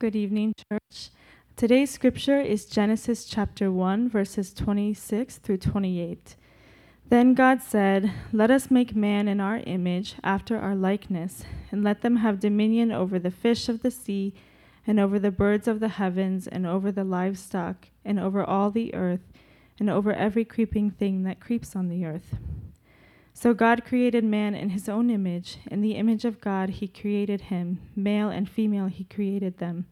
[0.00, 1.10] Good evening, church.
[1.56, 6.36] Today's scripture is Genesis chapter 1, verses 26 through 28.
[7.10, 12.00] Then God said, Let us make man in our image, after our likeness, and let
[12.00, 14.32] them have dominion over the fish of the sea,
[14.86, 18.94] and over the birds of the heavens, and over the livestock, and over all the
[18.94, 19.30] earth,
[19.78, 22.36] and over every creeping thing that creeps on the earth.
[23.32, 25.58] So God created man in his own image.
[25.70, 27.80] In the image of God, he created him.
[27.96, 29.86] Male and female, he created them.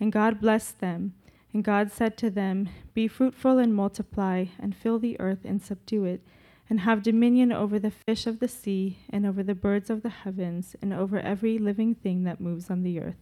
[0.00, 1.14] And God blessed them.
[1.52, 6.04] And God said to them, Be fruitful and multiply, and fill the earth and subdue
[6.04, 6.22] it,
[6.68, 10.08] and have dominion over the fish of the sea, and over the birds of the
[10.08, 13.18] heavens, and over every living thing that moves on the earth.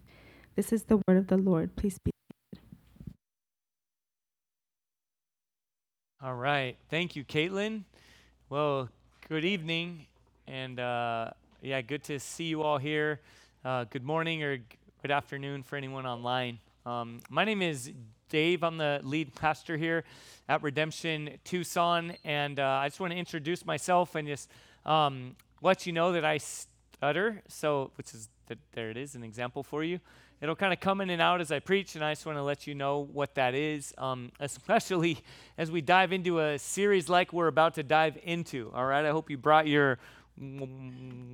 [0.55, 1.75] This is the word of the Lord.
[1.75, 2.65] Please be seated.
[6.23, 6.77] All right.
[6.89, 7.85] Thank you, Caitlin.
[8.49, 8.91] Well,
[9.31, 10.07] Good evening,
[10.49, 11.31] and uh,
[11.63, 13.21] yeah, good to see you all here.
[13.65, 14.59] Uh, good morning or
[15.03, 16.59] good afternoon for anyone online.
[16.85, 17.93] Um, my name is
[18.29, 18.65] Dave.
[18.65, 20.03] I'm the lead pastor here
[20.49, 24.51] at Redemption Tucson, and uh, I just want to introduce myself and just
[24.85, 27.41] um, let you know that I stutter.
[27.47, 30.01] So, which is that there it is, an example for you.
[30.43, 32.43] It'll kind of come in and out as I preach, and I just want to
[32.43, 35.19] let you know what that is, um, especially
[35.59, 38.73] as we dive into a series like we're about to dive into.
[38.75, 39.99] All right, I hope you brought your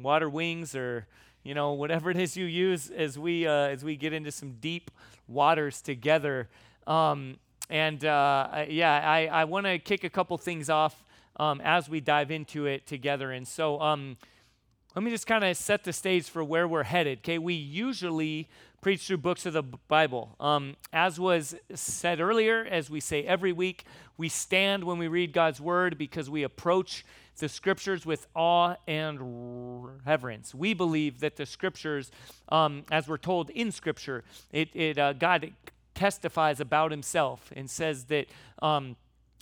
[0.02, 1.06] water wings or
[1.44, 4.54] you know whatever it is you use as we uh, as we get into some
[4.54, 4.90] deep
[5.28, 6.48] waters together.
[6.88, 7.36] Um,
[7.70, 11.04] and uh, yeah, I, I want to kick a couple things off
[11.36, 13.30] um, as we dive into it together.
[13.30, 14.16] And so um,
[14.96, 17.18] let me just kind of set the stage for where we're headed.
[17.18, 18.48] Okay, we usually
[18.86, 20.36] preach through books of the Bible.
[20.38, 23.84] Um, as was said earlier, as we say every week,
[24.16, 27.04] we stand when we read God's word because we approach
[27.38, 29.18] the scriptures with awe and
[30.06, 30.54] reverence.
[30.54, 32.12] We believe that the scriptures,
[32.48, 35.52] um, as we're told in scripture, it, it uh, God
[35.96, 38.26] testifies about himself and says that.
[38.62, 38.94] Um,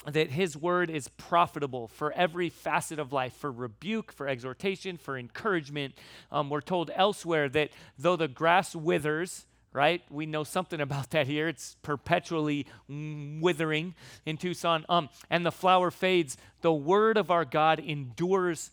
[0.07, 5.17] that his word is profitable for every facet of life for rebuke, for exhortation, for
[5.17, 5.95] encouragement.
[6.31, 10.03] Um, we're told elsewhere that though the grass withers, right?
[10.11, 11.48] We know something about that here.
[11.48, 13.95] It's perpetually withering
[14.25, 14.85] in Tucson.
[14.89, 16.37] Um, and the flower fades.
[16.61, 18.70] The word of our God endures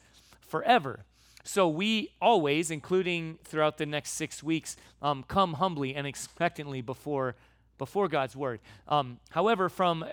[0.48, 1.06] forever.
[1.44, 7.36] So we always, including throughout the next six weeks, um, come humbly and expectantly before
[7.80, 8.60] before God's word.
[8.88, 10.06] Um, however, from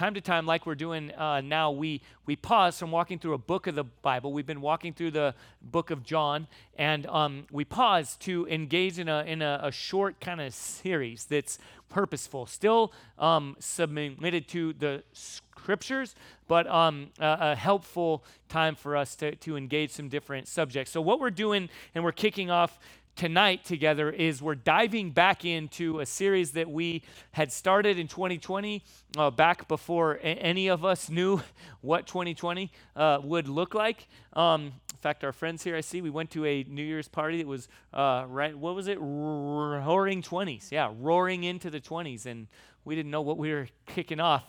[0.00, 3.38] time to time, like we're doing uh, now, we, we pause from walking through a
[3.38, 4.32] book of the Bible.
[4.32, 6.46] We've been walking through the book of John,
[6.78, 11.26] and um, we pause to engage in a, in a, a short kind of series
[11.26, 11.58] that's
[11.90, 16.14] purposeful, still um, submitted to the scriptures,
[16.48, 20.90] but um, a, a, helpful time for us to, to engage some different subjects.
[20.92, 22.78] So, what we're doing, and we're kicking off
[23.16, 28.82] tonight together is we're diving back into a series that we had started in 2020,
[29.16, 31.40] uh, back before a- any of us knew
[31.80, 34.08] what 2020 uh, would look like.
[34.32, 37.38] Um, in fact, our friends here, I see, we went to a New Year's party
[37.38, 38.98] that was, uh, right, what was it?
[39.00, 40.70] Roaring 20s.
[40.70, 42.26] Yeah, roaring into the 20s.
[42.26, 42.48] And
[42.84, 44.44] we didn't know what we were kicking off.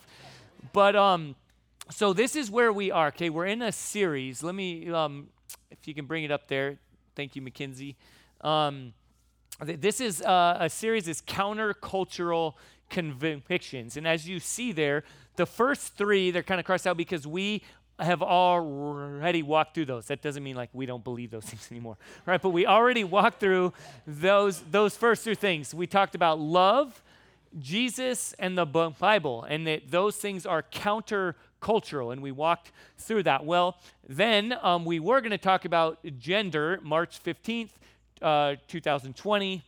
[0.72, 1.36] But, um,
[1.90, 3.28] so this is where we are, okay?
[3.30, 4.42] We're in a series.
[4.42, 5.28] Let me, um,
[5.70, 6.78] if you can bring it up there.
[7.14, 7.96] Thank you, Mackenzie.
[8.42, 8.92] Um,
[9.60, 12.54] this is uh, a series is countercultural
[12.90, 15.04] convictions, and as you see there,
[15.36, 17.62] the first three they're kind of crossed out because we
[17.98, 20.06] have already walked through those.
[20.06, 22.40] That doesn't mean like we don't believe those things anymore, right?
[22.40, 23.72] But we already walked through
[24.06, 25.74] those those first two things.
[25.74, 27.02] We talked about love,
[27.58, 33.44] Jesus, and the Bible, and that those things are countercultural, and we walked through that.
[33.44, 37.70] Well, then um, we were going to talk about gender, March 15th,
[38.22, 39.62] uh, 2020.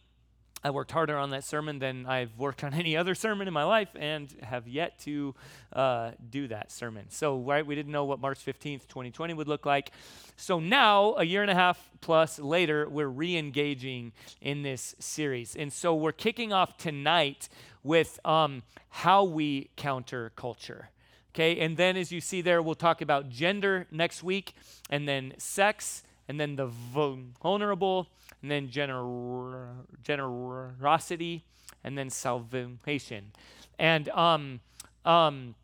[0.67, 3.65] I worked harder on that sermon than I've worked on any other sermon in my
[3.65, 5.35] life and have yet to
[5.73, 7.07] uh, do that sermon.
[7.11, 9.91] So, right, we didn't know what March 15th, 2020 would look like.
[10.37, 15.55] So now, a year and a half plus later, we're re engaging in this series.
[15.55, 17.49] And so we're kicking off tonight
[17.83, 20.89] with um, how we counter culture.
[21.35, 24.55] Okay, and then as you see there, we'll talk about gender next week,
[24.89, 28.07] and then sex, and then the vulnerable
[28.45, 31.47] and then gener- generosity,
[31.83, 33.33] and then salvation.
[33.79, 34.61] And um,
[35.07, 35.55] um,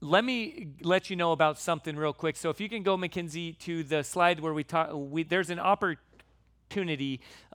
[0.00, 2.36] let me let you know about something real quick.
[2.36, 5.60] So if you can go, Mackenzie, to the slide where we talk, we, there's an
[5.60, 6.02] opportunity,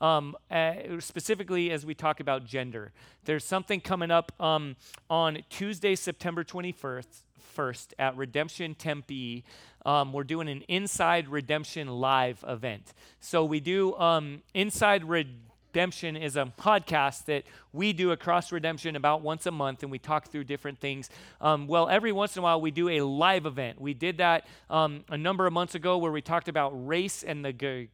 [0.01, 2.91] um, uh, specifically as we talk about gender.
[3.25, 4.75] There's something coming up um,
[5.09, 7.07] on Tuesday, September 21st,
[7.37, 9.43] first at Redemption Tempe
[9.85, 12.93] um, we're doing an Inside Redemption live event.
[13.19, 17.43] So we do um, Inside Redemption Redemption is a podcast that
[17.73, 21.11] we do across Redemption about once a month, and we talk through different things.
[21.39, 23.79] Um, well, every once in a while, we do a live event.
[23.79, 27.45] We did that um, a number of months ago where we talked about race and
[27.45, 27.89] the g-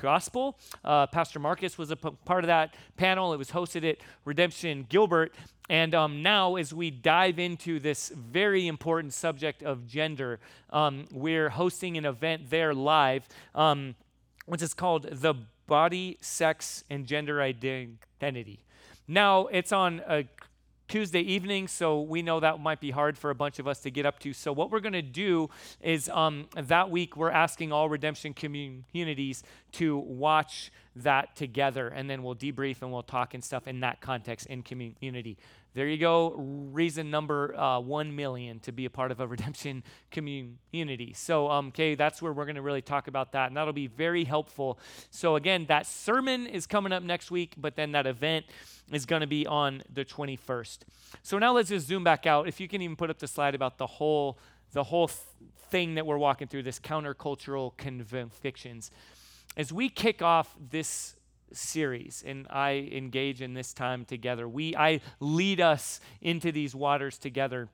[0.00, 0.58] gospel.
[0.84, 3.32] Uh, Pastor Marcus was a p- part of that panel.
[3.32, 5.34] It was hosted at Redemption Gilbert.
[5.68, 10.40] And um, now, as we dive into this very important subject of gender,
[10.70, 13.94] um, we're hosting an event there live, um,
[14.46, 15.34] which is called The
[15.66, 18.64] Body, Sex, and Gender Identity.
[19.08, 20.24] Now, it's on a
[20.92, 23.90] Tuesday evening, so we know that might be hard for a bunch of us to
[23.90, 24.34] get up to.
[24.34, 25.48] So, what we're going to do
[25.80, 29.42] is um, that week, we're asking all redemption communities
[29.72, 34.02] to watch that together, and then we'll debrief and we'll talk and stuff in that
[34.02, 35.38] context in community.
[35.74, 36.34] There you go.
[36.36, 41.14] Reason number uh, one million to be a part of a redemption community.
[41.14, 43.86] So, um, okay, that's where we're going to really talk about that, and that'll be
[43.86, 44.78] very helpful.
[45.10, 48.44] So, again, that sermon is coming up next week, but then that event
[48.92, 50.78] is going to be on the 21st.
[51.22, 52.46] So now let's just zoom back out.
[52.46, 54.38] If you can even put up the slide about the whole
[54.72, 55.18] the whole th-
[55.70, 58.90] thing that we're walking through, this countercultural convictions.
[59.54, 61.14] As we kick off this
[61.56, 64.48] series and I engage in this time together.
[64.48, 67.68] We I lead us into these waters together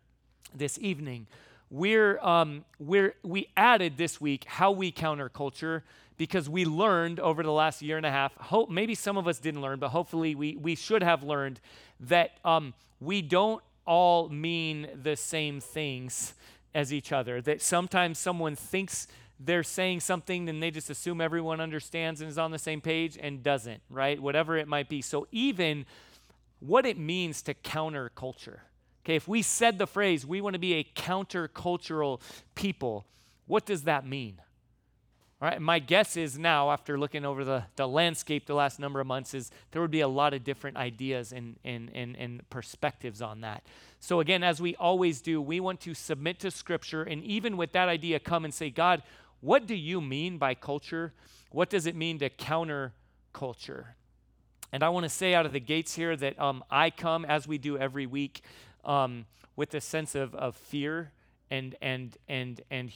[0.55, 1.26] this evening.
[1.71, 5.85] We're um, we're we added this week how we counter culture
[6.19, 8.35] because we learned over the last year and a half.
[8.35, 11.61] Hope maybe some of us didn't learn, but hopefully we we should have learned
[12.00, 16.35] that um, we don't all mean the same things
[16.75, 17.41] as each other.
[17.41, 19.06] That sometimes someone thinks
[19.41, 23.17] they're saying something and they just assume everyone understands and is on the same page
[23.21, 24.21] and doesn't, right?
[24.21, 25.00] Whatever it might be.
[25.00, 25.87] So, even
[26.61, 28.62] what it means to counter culture.
[29.05, 32.21] Okay, if we said the phrase, we want to be a countercultural
[32.56, 33.06] people,
[33.47, 34.41] what does that mean?
[35.40, 38.99] All right, my guess is now, after looking over the, the landscape the last number
[38.99, 42.50] of months, is there would be a lot of different ideas and, and, and, and
[42.50, 43.62] perspectives on that.
[44.00, 47.70] So, again, as we always do, we want to submit to Scripture and even with
[47.73, 49.05] that idea, come and say, God,
[49.40, 51.12] what do you mean by culture?
[51.52, 52.93] What does it mean to counter
[53.32, 53.94] culture?
[54.73, 57.46] And I want to say out of the gates here that um, I come, as
[57.46, 58.43] we do every week,
[58.85, 61.12] um, with a sense of, of fear
[61.49, 62.90] and, and, and, and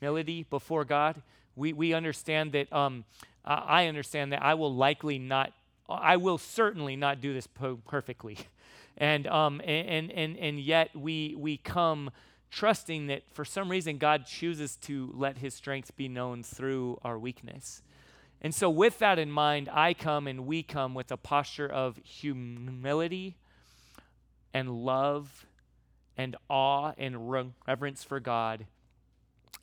[0.00, 1.22] humility before God.
[1.54, 3.04] We, we understand that, um,
[3.44, 5.52] I understand that I will likely not,
[5.88, 8.38] I will certainly not do this po- perfectly.
[8.98, 12.10] And, um, and, and, and yet we, we come
[12.50, 17.18] trusting that for some reason God chooses to let his strength be known through our
[17.18, 17.82] weakness.
[18.40, 21.98] And so, with that in mind, I come and we come with a posture of
[22.04, 23.36] humility
[24.54, 25.46] and love
[26.16, 27.30] and awe and
[27.66, 28.66] reverence for God,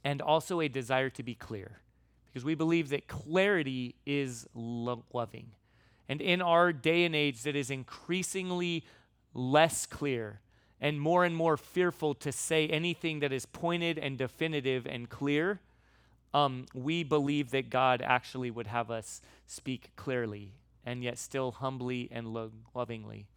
[0.04, 1.80] and also a desire to be clear.
[2.26, 5.52] Because we believe that clarity is loving.
[6.10, 8.86] And in our day and age that is increasingly
[9.34, 10.40] less clear,
[10.82, 15.62] and more and more fearful to say anything that is pointed and definitive and clear,
[16.34, 20.52] um, we believe that God actually would have us speak clearly
[20.86, 23.28] and yet still humbly and lo- lovingly.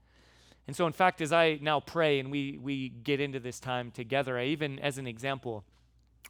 [0.66, 3.92] And so, in fact, as I now pray and we, we get into this time
[3.92, 5.64] together, I even, as an example,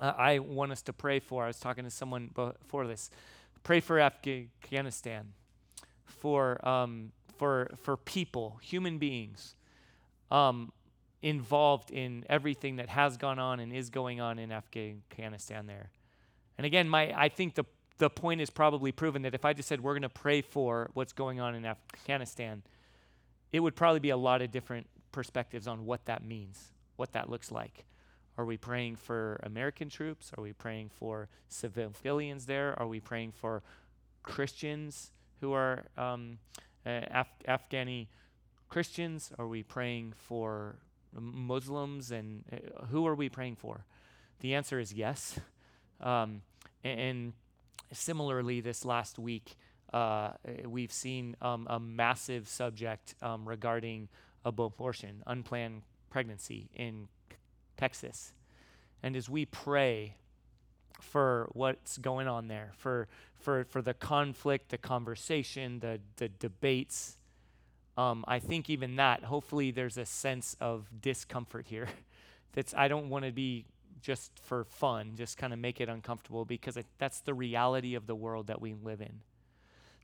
[0.00, 1.44] uh, I want us to pray for.
[1.44, 3.10] I was talking to someone before this.
[3.62, 5.32] Pray for Afghanistan,
[6.04, 9.56] for, um, for, for people, human beings.
[10.30, 10.72] Um,
[11.22, 15.90] involved in everything that has gone on and is going on in Afghanistan there.
[16.58, 17.64] And again, my I think the
[17.98, 20.90] the point is probably proven that if I just said we're going to pray for
[20.94, 22.62] what's going on in Afghanistan,
[23.52, 27.30] it would probably be a lot of different perspectives on what that means, what that
[27.30, 27.86] looks like.
[28.38, 30.30] Are we praying for American troops?
[30.36, 32.78] Are we praying for civilians there?
[32.78, 33.62] Are we praying for
[34.22, 36.38] Christians who are um,
[36.84, 38.08] uh, Af- Afghani
[38.68, 39.32] Christians?
[39.38, 40.76] Are we praying for
[41.18, 43.84] Muslims, and uh, who are we praying for?
[44.40, 45.40] The answer is yes.
[46.00, 46.42] Um,
[46.84, 47.32] and, and,
[47.92, 49.56] similarly, this last week,
[49.94, 50.32] uh,
[50.64, 54.08] we've seen um, a massive subject um, regarding
[54.44, 57.08] abortion, unplanned pregnancy in
[57.76, 58.32] Texas.
[59.02, 60.16] And as we pray
[61.00, 67.18] for what's going on there, for, for, for the conflict, the conversation, the, the debates,
[67.96, 71.88] um, I think even that, hopefully, there's a sense of discomfort here.
[72.52, 73.66] That's I don't want to be
[74.00, 78.06] just for fun, just kind of make it uncomfortable because it, that's the reality of
[78.06, 79.20] the world that we live in.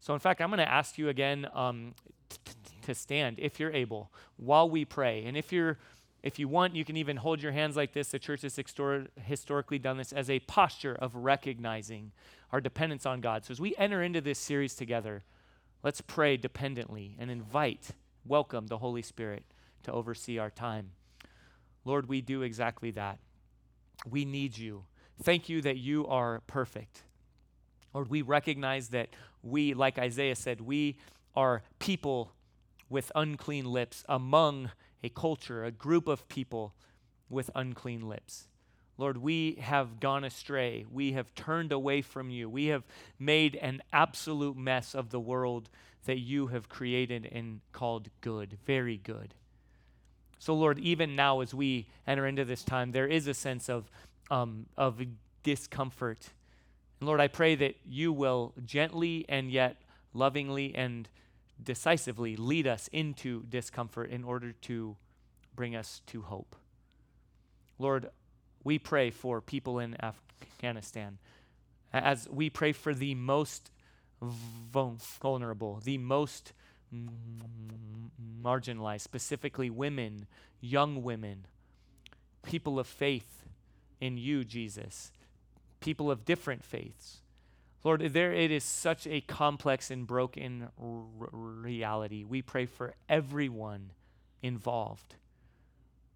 [0.01, 1.95] So, in fact, I'm going to ask you again um,
[2.29, 2.53] t- t-
[2.83, 5.79] to stand if you're able while we pray, and if you're
[6.23, 8.09] if you want, you can even hold your hands like this.
[8.09, 12.13] The church has histor- historically done this as a posture of recognizing
[12.53, 13.45] our dependence on God.
[13.45, 15.25] So, as we enter into this series together,
[15.83, 17.91] Let's pray dependently and invite,
[18.25, 19.43] welcome the Holy Spirit
[19.83, 20.93] to oversee our time.
[21.85, 23.19] Lord, we do exactly that.
[24.09, 24.85] We need you.
[25.21, 27.03] Thank you that you are perfect.
[27.93, 29.09] Lord, we recognize that
[29.43, 30.99] we, like Isaiah said, we
[31.35, 32.31] are people
[32.89, 34.71] with unclean lips among
[35.03, 36.75] a culture, a group of people
[37.29, 38.49] with unclean lips.
[38.99, 40.85] Lord, we have gone astray.
[40.91, 42.49] We have turned away from you.
[42.49, 42.85] We have
[43.19, 45.71] made an absolute mess of the world
[46.05, 49.35] that you have created and called good, very good.
[50.39, 53.91] So, Lord, even now as we enter into this time, there is a sense of,
[54.31, 55.01] um, of
[55.43, 56.31] discomfort.
[57.01, 59.83] And Lord, I pray that you will gently and yet
[60.13, 61.09] lovingly and
[61.65, 64.97] decisively lead us into discomfort in order to
[65.55, 66.57] bring us to hope.
[67.79, 68.11] Lord,
[68.65, 71.19] we pray for people in Afghanistan
[71.93, 73.71] as we pray for the most
[74.23, 76.53] vulnerable, the most
[78.43, 80.27] marginalized, specifically women,
[80.61, 81.47] young women,
[82.43, 83.45] people of faith
[84.01, 85.11] in you, Jesus,
[85.81, 87.22] people of different faiths.
[87.85, 92.25] Lord, there it is such a complex and broken r- reality.
[92.25, 93.91] We pray for everyone
[94.43, 95.17] involved.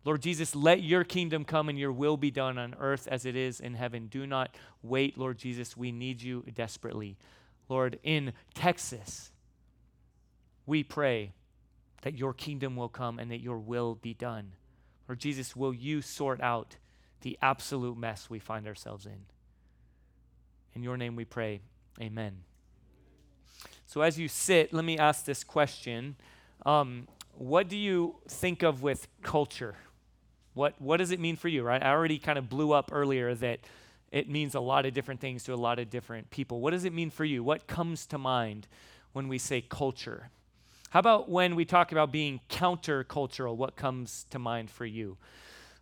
[0.05, 3.35] Lord Jesus, let your kingdom come and your will be done on earth as it
[3.35, 4.07] is in heaven.
[4.07, 5.77] Do not wait, Lord Jesus.
[5.77, 7.17] We need you desperately.
[7.69, 9.33] Lord, in Texas,
[10.65, 11.33] we pray
[12.03, 14.53] that your kingdom will come and that your will be done.
[15.09, 16.77] Lord Jesus, will you sort out
[17.23, 19.25] the absolute mess we find ourselves in?
[20.77, 21.63] In your name we pray.
[22.03, 22.37] Amen.
[23.87, 26.17] So, as you sit, let me ask this question
[26.67, 29.75] um, What do you think of with culture?
[30.53, 31.83] What, what does it mean for you, right?
[31.83, 33.61] I already kind of blew up earlier that
[34.13, 36.61] it means a lot of different things to a lot of different people.
[36.61, 37.43] What does it mean for you?
[37.43, 38.69] What comes to mind
[39.15, 40.29] when we say culture?
[40.91, 43.57] How about when we talk about being countercultural?
[43.57, 45.17] What comes to mind for you?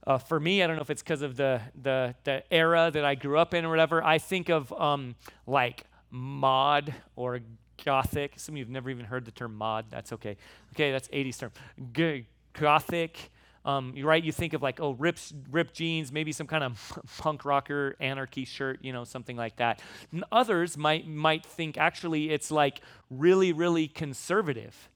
[0.06, 3.04] Uh, for me, I don't know if it's because of the, the, the era that
[3.04, 4.04] I grew up in or whatever.
[4.04, 5.14] I think of um,
[5.46, 7.40] like mod or
[7.84, 8.34] gothic.
[8.37, 9.87] Some of you have never even heard the term mod.
[9.90, 10.37] That's okay.
[10.75, 11.52] Okay, that's 80s term.
[11.92, 13.30] G- gothic.
[13.64, 14.23] Um, you're right.
[14.23, 18.44] You think of like, oh, ripped, ripped jeans, maybe some kind of punk rocker anarchy
[18.44, 19.80] shirt, you know, something like that.
[20.12, 24.90] And others might might think actually it's like really, really conservative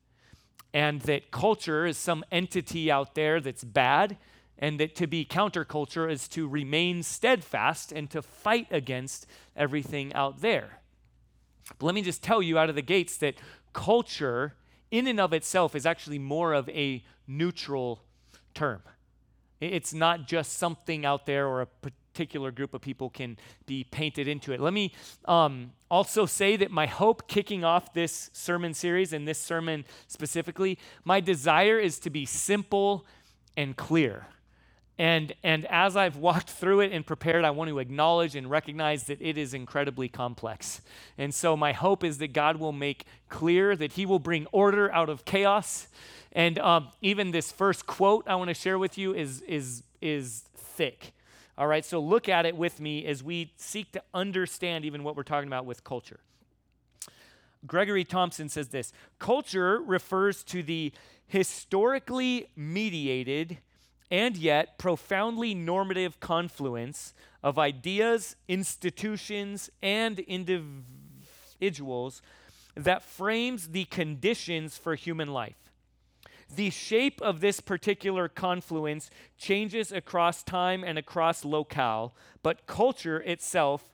[0.72, 4.16] and that culture is some entity out there that's bad,
[4.58, 10.40] and that to be counterculture is to remain steadfast and to fight against everything out
[10.40, 10.80] there.
[11.78, 13.34] But let me just tell you out of the gates that
[13.72, 14.54] culture,
[14.90, 18.02] in and of itself, is actually more of a neutral
[18.54, 18.82] term.
[19.60, 23.36] It's not just something out there or a particular group of people can
[23.66, 24.60] be painted into it.
[24.60, 24.92] Let me
[25.26, 30.78] um, also say that my hope kicking off this sermon series and this sermon specifically,
[31.04, 33.04] my desire is to be simple
[33.56, 34.26] and clear.
[34.98, 39.04] And, and as I've walked through it and prepared, I want to acknowledge and recognize
[39.04, 40.80] that it is incredibly complex.
[41.16, 44.92] And so, my hope is that God will make clear that He will bring order
[44.92, 45.86] out of chaos.
[46.32, 50.44] And um, even this first quote I want to share with you is, is, is
[50.56, 51.12] thick.
[51.56, 55.16] All right, so look at it with me as we seek to understand even what
[55.16, 56.20] we're talking about with culture.
[57.66, 60.92] Gregory Thompson says this Culture refers to the
[61.26, 63.58] historically mediated
[64.10, 72.22] and yet profoundly normative confluence of ideas, institutions, and individuals
[72.74, 75.56] that frames the conditions for human life.
[76.54, 83.84] The shape of this particular confluence changes across time and across locale, but culture itself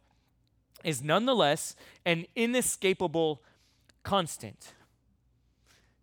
[0.84, 3.42] is nonetheless an inescapable
[4.04, 4.74] constant.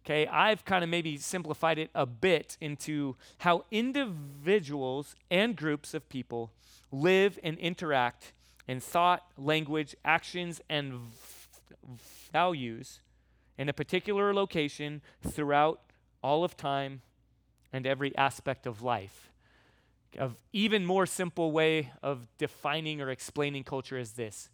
[0.04, 6.10] Okay, I've kind of maybe simplified it a bit into how individuals and groups of
[6.10, 6.52] people
[6.92, 8.34] live and interact
[8.68, 11.10] in thought, language, actions, and v-
[12.34, 13.02] values
[13.58, 15.82] in a particular location throughout
[16.24, 17.02] all of time
[17.72, 19.32] and every aspect of life.
[20.18, 24.50] Of even more simple way of defining or explaining culture is this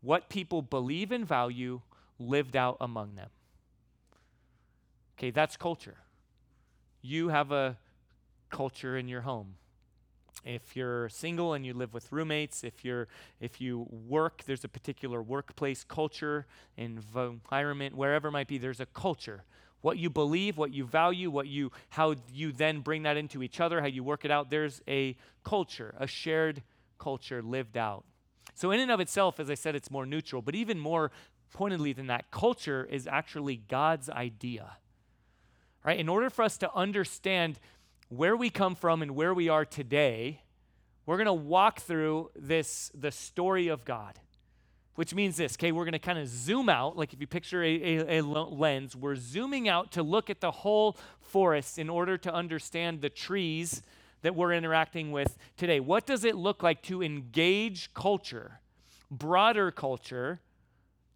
[0.00, 1.82] what people believe and value
[2.18, 3.28] lived out among them.
[5.20, 5.98] Okay, that's culture.
[7.02, 7.76] You have a
[8.48, 9.56] culture in your home.
[10.46, 13.06] If you're single and you live with roommates, if you're
[13.38, 16.46] if you work, there's a particular workplace culture,
[16.78, 19.44] environment, wherever it might be, there's a culture
[19.82, 23.60] what you believe, what you value, what you how you then bring that into each
[23.60, 24.48] other, how you work it out.
[24.48, 26.62] There's a culture, a shared
[26.98, 28.04] culture lived out.
[28.54, 31.10] So in and of itself, as I said, it's more neutral, but even more
[31.52, 32.30] pointedly than that.
[32.30, 34.78] Culture is actually God's idea.
[35.84, 35.98] Right?
[35.98, 37.58] In order for us to understand
[38.08, 40.42] where we come from and where we are today,
[41.06, 44.18] we're going to walk through this the story of God.
[44.96, 46.96] Which means this, okay, we're going to kind of zoom out.
[46.96, 50.50] Like if you picture a, a, a lens, we're zooming out to look at the
[50.50, 53.82] whole forest in order to understand the trees
[54.22, 55.80] that we're interacting with today.
[55.80, 58.60] What does it look like to engage culture,
[59.10, 60.40] broader culture,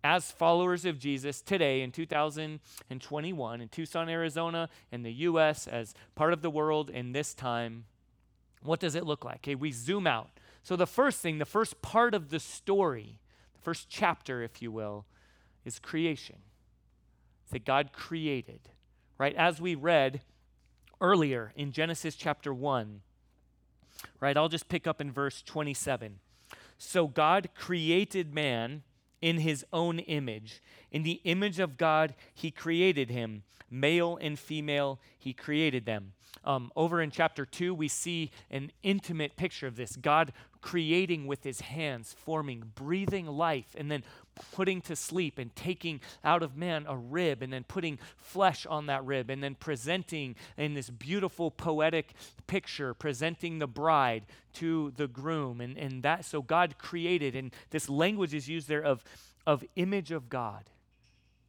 [0.04, 6.32] as followers of Jesus today in 2021 in Tucson, Arizona, in the US, as part
[6.32, 7.86] of the world in this time?
[8.62, 9.38] What does it look like?
[9.38, 10.30] Okay, we zoom out.
[10.62, 13.18] So, the first thing, the first part of the story,
[13.54, 15.06] the first chapter, if you will,
[15.64, 16.36] is creation.
[17.50, 18.60] That God created,
[19.18, 19.34] right?
[19.34, 20.22] As we read,
[21.00, 23.00] earlier in Genesis chapter 1.
[24.20, 24.36] Right?
[24.36, 26.18] I'll just pick up in verse 27.
[26.78, 28.82] So God created man
[29.24, 30.60] in his own image.
[30.92, 33.42] In the image of God, he created him.
[33.70, 36.12] Male and female, he created them.
[36.44, 41.42] Um, over in chapter 2, we see an intimate picture of this God creating with
[41.42, 44.04] his hands, forming, breathing life, and then
[44.52, 48.86] putting to sleep and taking out of man a rib and then putting flesh on
[48.86, 52.12] that rib and then presenting in this beautiful poetic
[52.46, 54.24] picture, presenting the bride
[54.54, 55.60] to the groom.
[55.60, 59.04] And, and that, so God created, and this language is used there of,
[59.46, 60.70] of image of God,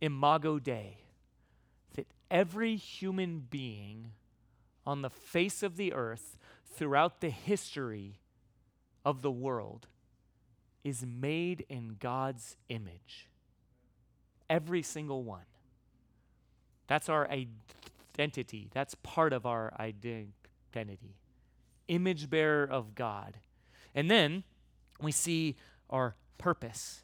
[0.02, 0.98] imago Dei,
[1.96, 4.12] that every human being
[4.86, 6.38] on the face of the earth
[6.76, 8.20] throughout the history
[9.04, 9.88] of the world
[10.86, 13.28] is made in God's image.
[14.50, 15.48] Every single one.
[16.88, 18.70] That's our identity.
[18.72, 21.18] That's part of our identity.
[21.88, 23.38] Image bearer of God.
[23.96, 24.44] And then
[25.02, 25.56] we see
[25.90, 27.02] our purpose.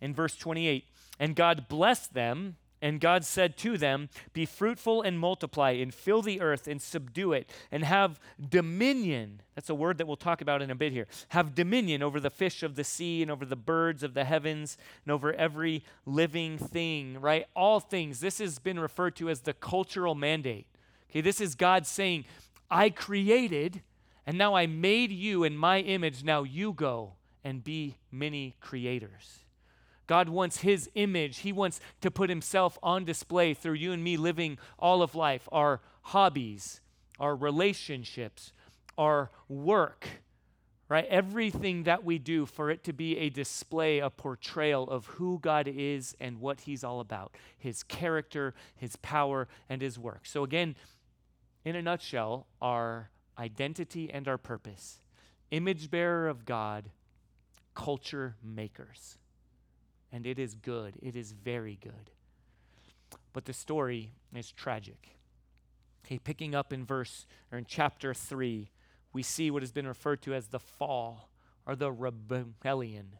[0.00, 0.88] In verse 28,
[1.20, 6.22] and God blessed them and God said to them, Be fruitful and multiply, and fill
[6.22, 8.18] the earth and subdue it, and have
[8.48, 9.42] dominion.
[9.54, 11.06] That's a word that we'll talk about in a bit here.
[11.28, 14.78] Have dominion over the fish of the sea, and over the birds of the heavens,
[15.04, 17.46] and over every living thing, right?
[17.54, 18.20] All things.
[18.20, 20.66] This has been referred to as the cultural mandate.
[21.10, 22.24] Okay, this is God saying,
[22.70, 23.82] I created,
[24.26, 26.22] and now I made you in my image.
[26.22, 29.40] Now you go and be many creators.
[30.10, 31.38] God wants His image.
[31.38, 35.48] He wants to put Himself on display through you and me living all of life,
[35.52, 36.80] our hobbies,
[37.20, 38.52] our relationships,
[38.98, 40.08] our work,
[40.88, 41.06] right?
[41.06, 45.68] Everything that we do for it to be a display, a portrayal of who God
[45.68, 50.26] is and what He's all about His character, His power, and His work.
[50.26, 50.74] So, again,
[51.64, 54.98] in a nutshell, our identity and our purpose
[55.52, 56.90] image bearer of God,
[57.76, 59.16] culture makers
[60.12, 60.94] and it is good.
[61.02, 62.10] It is very good.
[63.32, 65.16] But the story is tragic.
[66.04, 68.70] Okay, picking up in verse or in chapter 3,
[69.12, 71.30] we see what has been referred to as the fall
[71.66, 73.16] or the rebellion.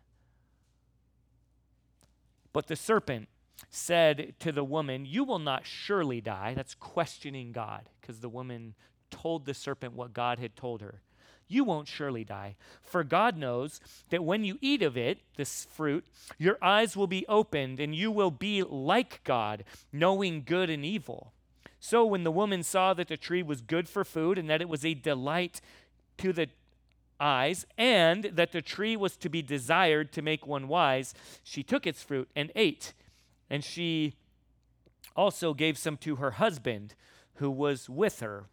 [2.53, 3.29] But the serpent
[3.69, 6.55] said to the woman, You will not surely die.
[6.55, 8.75] That's questioning God because the woman
[9.11, 11.03] told the serpent what God had told her
[11.51, 12.57] you won't surely die.
[12.83, 16.07] For God knows that when you eat of it, this fruit,
[16.39, 21.33] your eyes will be opened and you will be like God, knowing good and evil.
[21.81, 24.69] So when the woman saw that the tree was good for food and that it
[24.69, 25.61] was a delight
[26.19, 26.49] to the
[27.19, 31.87] eyes, and that the tree was to be desired to make one wise, she took
[31.87, 32.95] its fruit and ate.
[33.51, 34.15] And she
[35.15, 36.95] also gave some to her husband
[37.35, 38.45] who was with her.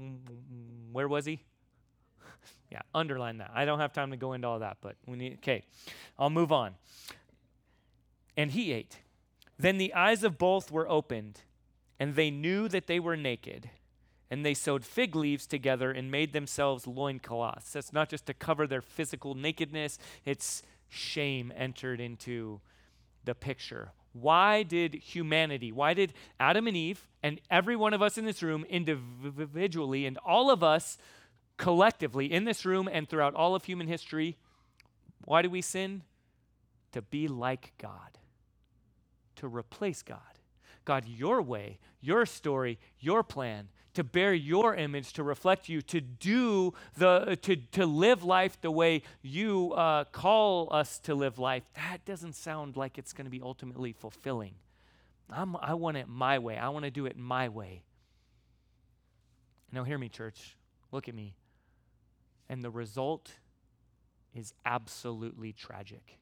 [0.00, 1.40] Mm, mm, mm, where was he?
[2.70, 3.50] Yeah, underline that.
[3.54, 5.62] I don't have time to go into all that, but we need, okay,
[6.18, 6.74] I'll move on.
[8.36, 8.98] And he ate.
[9.58, 11.40] Then the eyes of both were opened,
[11.98, 13.70] and they knew that they were naked.
[14.30, 17.72] And they sewed fig leaves together and made themselves loincloths.
[17.72, 22.60] That's not just to cover their physical nakedness, it's shame entered into
[23.24, 23.92] the picture.
[24.12, 28.42] Why did humanity, why did Adam and Eve, and every one of us in this
[28.42, 30.96] room individually, and all of us
[31.56, 34.36] collectively in this room and throughout all of human history,
[35.24, 36.02] why do we sin?
[36.92, 38.18] To be like God,
[39.36, 40.20] to replace God.
[40.84, 46.00] God, your way, your story, your plan, to bear your image, to reflect you, to
[46.00, 51.64] do the, to, to live life the way you uh, call us to live life,
[51.74, 54.54] that doesn't sound like it's going to be ultimately fulfilling.
[55.28, 56.56] I'm, I want it my way.
[56.56, 57.82] I want to do it my way.
[59.72, 60.56] Now, hear me, church.
[60.92, 61.34] Look at me.
[62.48, 63.32] And the result
[64.34, 66.18] is absolutely tragic.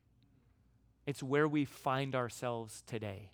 [1.07, 3.31] It's where we find ourselves today.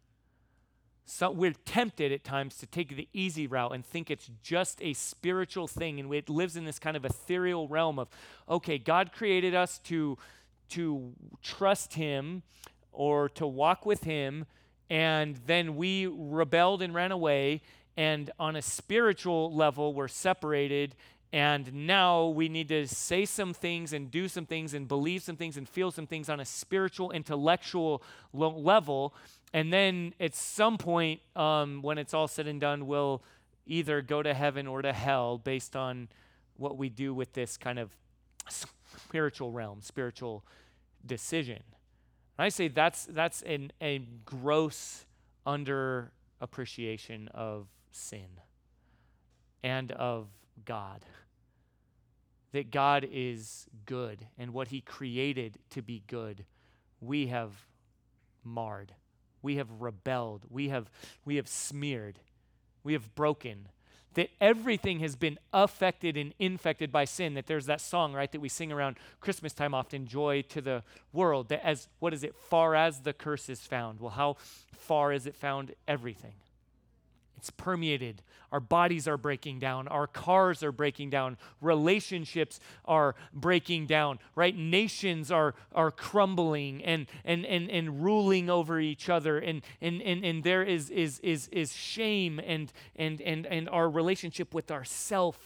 [1.04, 4.92] So we're tempted at times to take the easy route and think it's just a
[4.94, 8.08] spiritual thing, and it lives in this kind of ethereal realm of,
[8.48, 10.18] okay, God created us to
[10.70, 12.44] to trust Him
[12.92, 14.46] or to walk with Him,
[14.88, 17.62] and then we rebelled and ran away,
[17.96, 20.94] and on a spiritual level, we're separated,
[21.32, 25.36] and now we need to say some things and do some things and believe some
[25.36, 29.14] things and feel some things on a spiritual, intellectual lo- level.
[29.52, 33.22] And then at some point, um, when it's all said and done, we'll
[33.64, 36.08] either go to heaven or to hell based on
[36.56, 37.90] what we do with this kind of
[38.48, 40.44] spiritual realm, spiritual
[41.06, 41.62] decision.
[42.38, 45.06] And I say that's, that's an, a gross
[45.46, 48.40] underappreciation of sin
[49.62, 50.26] and of
[50.64, 51.04] God
[52.52, 56.44] that God is good and what He created to be good,
[57.00, 57.52] we have
[58.44, 58.92] marred.
[59.42, 60.44] We have rebelled.
[60.50, 60.90] We have,
[61.24, 62.18] we have smeared.
[62.82, 63.68] We have broken.
[64.14, 67.34] That everything has been affected and infected by sin.
[67.34, 70.82] That there's that song, right, that we sing around Christmas time often, Joy to the
[71.12, 71.48] World.
[71.48, 74.00] That as, what is it, far as the curse is found.
[74.00, 74.36] Well, how
[74.72, 75.74] far is it found?
[75.86, 76.34] Everything.
[77.40, 78.20] It's permeated.
[78.52, 79.88] Our bodies are breaking down.
[79.88, 81.38] Our cars are breaking down.
[81.62, 84.54] Relationships are breaking down, right?
[84.54, 89.38] Nations are, are crumbling and, and, and, and ruling over each other.
[89.38, 93.88] And, and, and, and there is, is, is, is shame, and, and, and, and our
[93.88, 95.38] relationship with ourself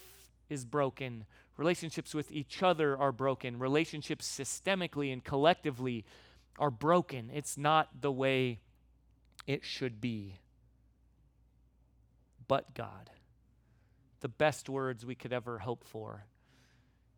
[0.50, 1.26] is broken.
[1.57, 3.61] Relationships with each other are broken.
[3.61, 6.04] Relationships systemically and collectively
[6.59, 7.30] are broken.
[7.33, 8.59] It's not the way
[9.46, 10.40] it should be
[12.48, 13.11] but God.
[14.20, 16.26] The best words we could ever hope for.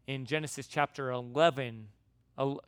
[0.06, 1.88] In Genesis chapter 11,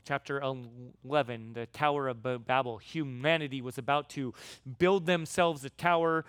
[0.04, 4.32] chapter 11, the Tower of Babel, humanity was about to
[4.78, 6.24] build themselves a tower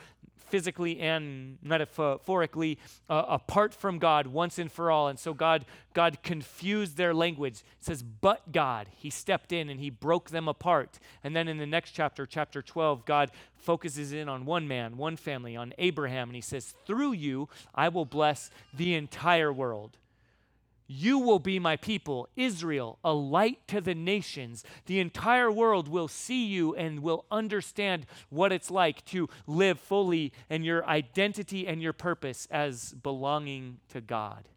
[0.49, 2.77] physically and metaphorically
[3.09, 5.07] uh, apart from God once and for all.
[5.07, 7.59] And so God, God confused their language.
[7.59, 10.99] It says, but God, He stepped in and He broke them apart.
[11.23, 15.15] And then in the next chapter, chapter 12, God focuses in on one man, one
[15.15, 19.97] family, on Abraham, and He says, through you, I will bless the entire world.
[20.91, 24.63] You will be my people, Israel, a light to the nations.
[24.87, 30.33] The entire world will see you and will understand what it's like to live fully
[30.49, 34.49] in your identity and your purpose as belonging to God.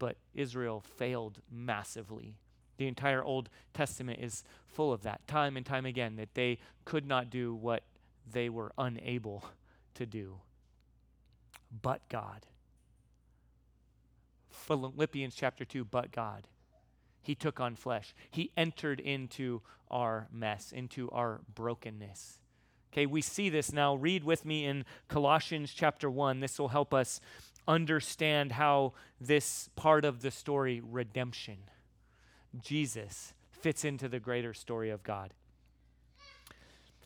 [0.00, 2.34] But Israel failed massively.
[2.76, 7.06] The entire Old Testament is full of that, time and time again, that they could
[7.06, 7.84] not do what
[8.28, 9.44] they were unable
[9.94, 10.40] to do.
[11.80, 12.44] But God.
[14.64, 16.48] Philippians chapter 2, but God.
[17.22, 18.14] He took on flesh.
[18.30, 22.38] He entered into our mess, into our brokenness.
[22.92, 23.94] Okay, we see this now.
[23.94, 26.40] Read with me in Colossians chapter 1.
[26.40, 27.20] This will help us
[27.66, 31.58] understand how this part of the story, redemption,
[32.62, 35.32] Jesus, fits into the greater story of God.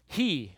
[0.07, 0.57] He,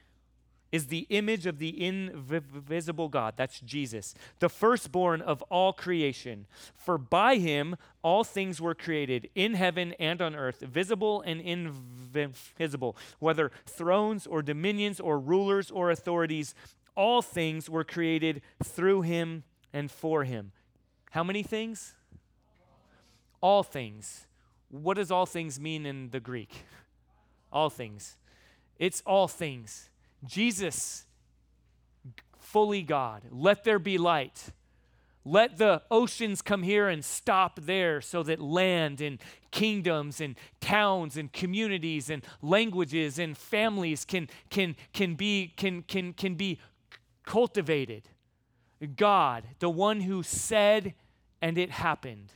[0.72, 3.35] is the image of the invisible God.
[3.37, 6.46] That's Jesus, the firstborn of all creation.
[6.74, 12.96] For by him all things were created in heaven and on earth, visible and invisible,
[13.18, 16.54] whether thrones or dominions or rulers or authorities.
[16.94, 20.52] All things were created through him and for him.
[21.11, 21.94] How many things?
[23.40, 24.26] All things.
[24.68, 26.64] What does all things mean in the Greek?
[27.52, 28.16] All things.
[28.78, 29.89] It's all things.
[30.24, 31.06] Jesus,
[32.38, 34.50] fully God, let there be light.
[35.24, 39.18] Let the oceans come here and stop there so that land and
[39.50, 46.14] kingdoms and towns and communities and languages and families can, can, can, be, can, can,
[46.14, 46.59] can be
[47.24, 48.09] cultivated.
[48.96, 50.94] God, the one who said
[51.42, 52.33] and it happened,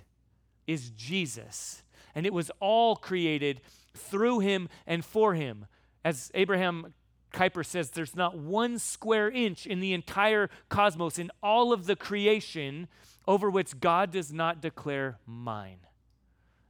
[0.67, 1.83] is Jesus.
[2.15, 3.61] And it was all created
[3.95, 5.67] through him and for him.
[6.05, 6.95] As Abraham
[7.35, 11.97] Kuyper says there's not one square inch in the entire cosmos, in all of the
[11.97, 12.89] creation,
[13.27, 15.81] over which God does not declare mine.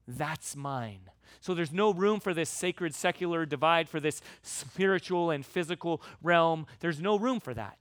[0.09, 1.11] That's mine.
[1.41, 6.67] So there's no room for this sacred secular divide, for this spiritual and physical realm.
[6.81, 7.79] There's no room for that.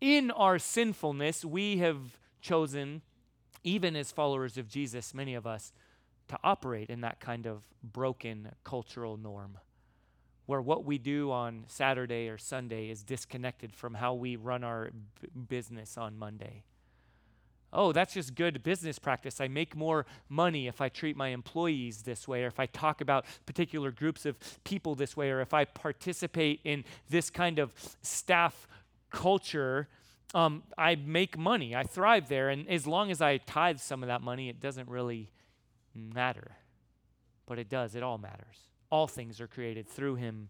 [0.00, 1.98] In our sinfulness, we have
[2.40, 3.02] chosen,
[3.64, 5.72] even as followers of Jesus, many of us,
[6.28, 9.58] to operate in that kind of broken cultural norm
[10.50, 14.90] where what we do on Saturday or Sunday is disconnected from how we run our
[15.22, 16.64] b- business on Monday.
[17.72, 19.40] oh, that's just good business practice.
[19.40, 23.00] I make more money if I treat my employees this way, or if I talk
[23.00, 27.72] about particular groups of people this way, or if I participate in this kind of
[28.02, 28.66] staff
[29.10, 29.86] culture.
[30.34, 31.76] Um, I make money.
[31.76, 32.48] I thrive there.
[32.48, 35.30] And as long as I tithe some of that money, it doesn't really
[35.94, 36.56] matter.
[37.46, 37.94] But it does.
[37.94, 38.69] It all matters.
[38.90, 40.48] All things are created through him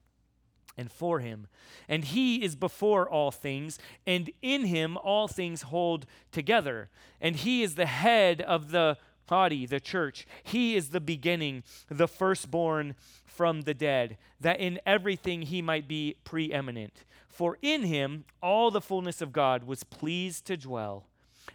[0.76, 1.46] and for him.
[1.88, 6.88] And he is before all things, and in him all things hold together.
[7.20, 10.26] And he is the head of the body, the church.
[10.42, 16.16] He is the beginning, the firstborn from the dead, that in everything he might be
[16.24, 17.05] preeminent.
[17.29, 21.05] For in him all the fullness of God was pleased to dwell,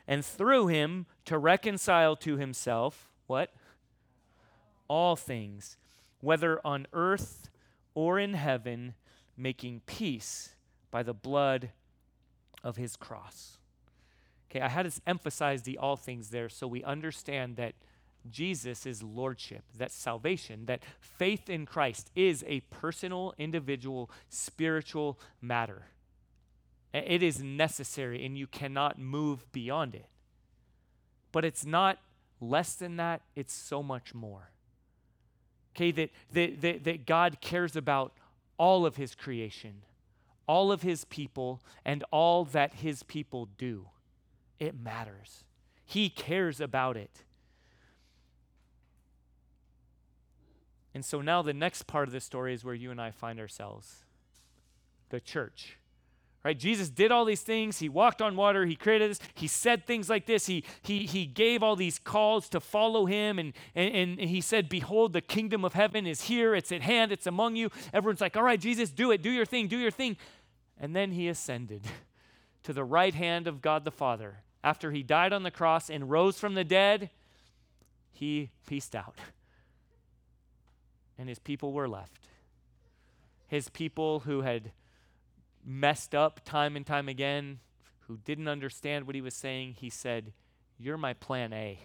[0.07, 3.53] and through him to reconcile to himself what?
[4.87, 5.77] All things,
[6.25, 7.51] whether on earth
[7.93, 8.95] or in heaven
[9.37, 10.55] making peace
[10.89, 11.69] by the blood
[12.63, 13.59] of his cross.
[14.49, 17.75] Okay, I had to emphasize the all things there so we understand that
[18.27, 25.83] Jesus is lordship, that salvation, that faith in Christ is a personal, individual, spiritual matter.
[26.91, 30.07] It is necessary and you cannot move beyond it.
[31.31, 31.99] But it's not
[32.41, 34.49] less than that, it's so much more.
[35.75, 38.13] Okay, that, that, that, that God cares about
[38.57, 39.81] all of his creation,
[40.47, 43.87] all of his people, and all that his people do.
[44.59, 45.43] It matters.
[45.85, 47.23] He cares about it.
[50.93, 53.37] And so now the next part of the story is where you and I find
[53.37, 54.05] ourselves
[55.09, 55.77] the church.
[56.45, 56.57] Right?
[56.57, 57.79] Jesus did all these things.
[57.79, 58.67] He walked on water.
[58.67, 59.19] He created this.
[59.33, 60.45] He said things like this.
[60.45, 63.39] He, he, he gave all these calls to follow him.
[63.39, 66.53] And, and, and he said, Behold, the kingdom of heaven is here.
[66.53, 67.11] It's at hand.
[67.11, 67.71] It's among you.
[67.91, 69.23] Everyone's like, All right, Jesus, do it.
[69.23, 69.67] Do your thing.
[69.67, 70.17] Do your thing.
[70.79, 71.81] And then he ascended
[72.63, 74.43] to the right hand of God the Father.
[74.63, 77.09] After he died on the cross and rose from the dead,
[78.11, 79.17] he peaced out.
[81.17, 82.27] And his people were left.
[83.47, 84.73] His people who had
[85.65, 87.59] messed up time and time again,
[88.07, 90.31] who didn't understand what he was saying, he said,
[90.77, 91.79] You're my plan A.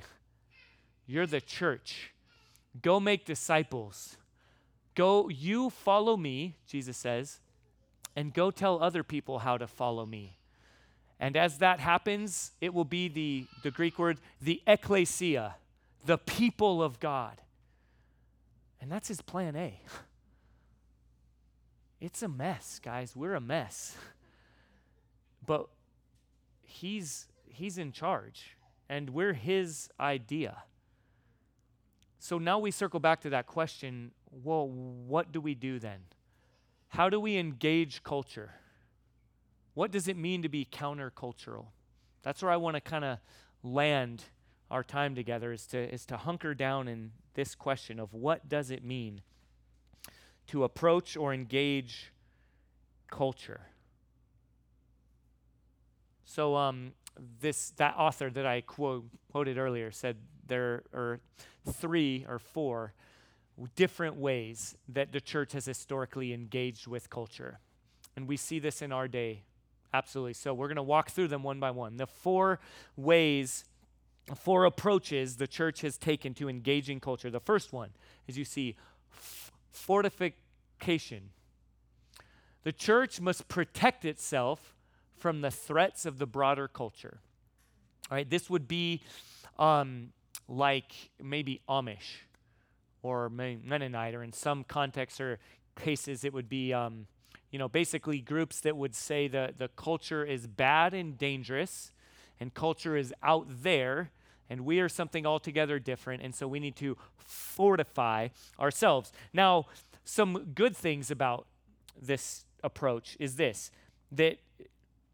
[1.06, 2.12] You're the church.
[2.80, 4.16] Go make disciples.
[4.94, 7.40] Go, you follow me, Jesus says,
[8.14, 10.36] and go tell other people how to follow me.
[11.18, 15.56] And as that happens, it will be the, the Greek word, the ecclesia,
[16.04, 17.40] the people of God.
[18.80, 19.80] And that's his plan A.
[22.00, 23.14] It's a mess, guys.
[23.14, 23.96] We're a mess.
[25.46, 25.68] But
[26.62, 28.56] he's he's in charge
[28.88, 30.64] and we're his idea.
[32.18, 36.00] So now we circle back to that question, well, what do we do then?
[36.88, 38.50] How do we engage culture?
[39.74, 41.66] What does it mean to be countercultural?
[42.22, 43.18] That's where I want to kind of
[43.62, 44.24] land
[44.70, 48.70] our time together is to is to hunker down in this question of what does
[48.70, 49.22] it mean
[50.50, 52.12] to approach or engage
[53.08, 53.60] culture.
[56.24, 56.92] So, um,
[57.40, 61.20] this that author that I quote, quoted earlier said there are
[61.68, 62.94] three or four
[63.76, 67.60] different ways that the church has historically engaged with culture,
[68.16, 69.42] and we see this in our day,
[69.94, 70.34] absolutely.
[70.34, 71.96] So we're going to walk through them one by one.
[71.96, 72.58] The four
[72.96, 73.64] ways,
[74.34, 77.30] four approaches the church has taken to engaging culture.
[77.30, 77.90] The first one
[78.26, 78.76] is you see
[80.80, 81.30] fortification.
[82.62, 84.74] The church must protect itself
[85.16, 87.20] from the threats of the broader culture.
[88.10, 89.02] All right, this would be
[89.58, 90.12] um,
[90.48, 92.24] like maybe Amish
[93.02, 95.38] or Mennonite, or in some contexts or
[95.74, 97.06] cases, it would be, um,
[97.50, 101.92] you know, basically groups that would say that the culture is bad and dangerous,
[102.38, 104.10] and culture is out there,
[104.50, 109.12] and we are something altogether different, and so we need to fortify ourselves.
[109.32, 109.66] Now,
[110.04, 111.46] some good things about
[112.00, 113.70] this approach is this
[114.12, 114.38] that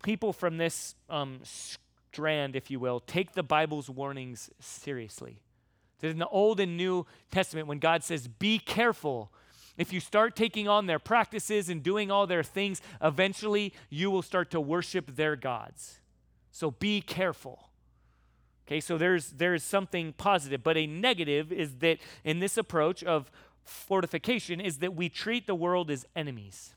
[0.02, 5.42] people from this um, strand, if you will, take the Bible's warnings seriously.
[6.00, 9.30] That in the Old and New Testament, when God says, be careful,
[9.76, 14.22] if you start taking on their practices and doing all their things, eventually you will
[14.22, 16.00] start to worship their gods.
[16.50, 17.65] So be careful.
[18.66, 23.30] Okay, so there's there's something positive, but a negative is that in this approach of
[23.62, 26.74] fortification is that we treat the world as enemies.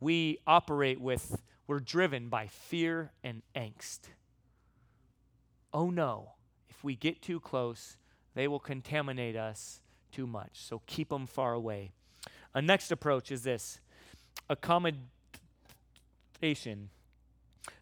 [0.00, 4.10] We operate with, we're driven by fear and angst.
[5.72, 6.34] Oh no,
[6.68, 7.96] if we get too close,
[8.34, 9.80] they will contaminate us
[10.12, 10.50] too much.
[10.54, 11.90] So keep them far away.
[12.54, 13.80] A next approach is this
[14.48, 15.10] accommodation.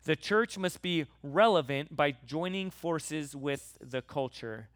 [0.04, 4.68] The church must be relevant by joining forces with the culture.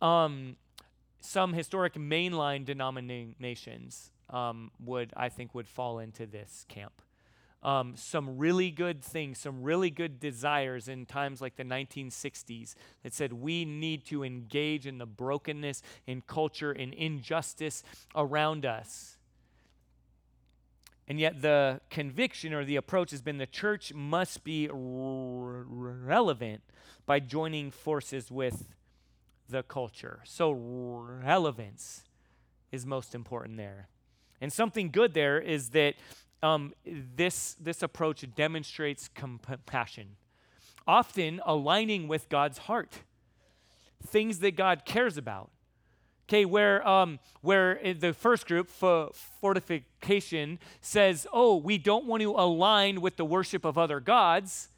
[0.00, 0.56] Um,
[1.20, 7.00] some historic mainline denominations um, would, I think, would fall into this camp.
[7.62, 13.14] Um, some really good things, some really good desires in times like the 1960s that
[13.14, 17.82] said we need to engage in the brokenness in culture and injustice
[18.14, 19.13] around us.
[21.06, 26.62] And yet, the conviction or the approach has been the church must be r- relevant
[27.04, 28.68] by joining forces with
[29.48, 30.20] the culture.
[30.24, 32.04] So, relevance
[32.72, 33.88] is most important there.
[34.40, 35.94] And something good there is that
[36.42, 40.16] um, this, this approach demonstrates compassion,
[40.86, 42.92] often aligning with God's heart,
[44.06, 45.50] things that God cares about.
[46.28, 49.10] Okay, where um, where the first group, for
[49.40, 54.68] fortification, says, "Oh, we don't want to align with the worship of other gods."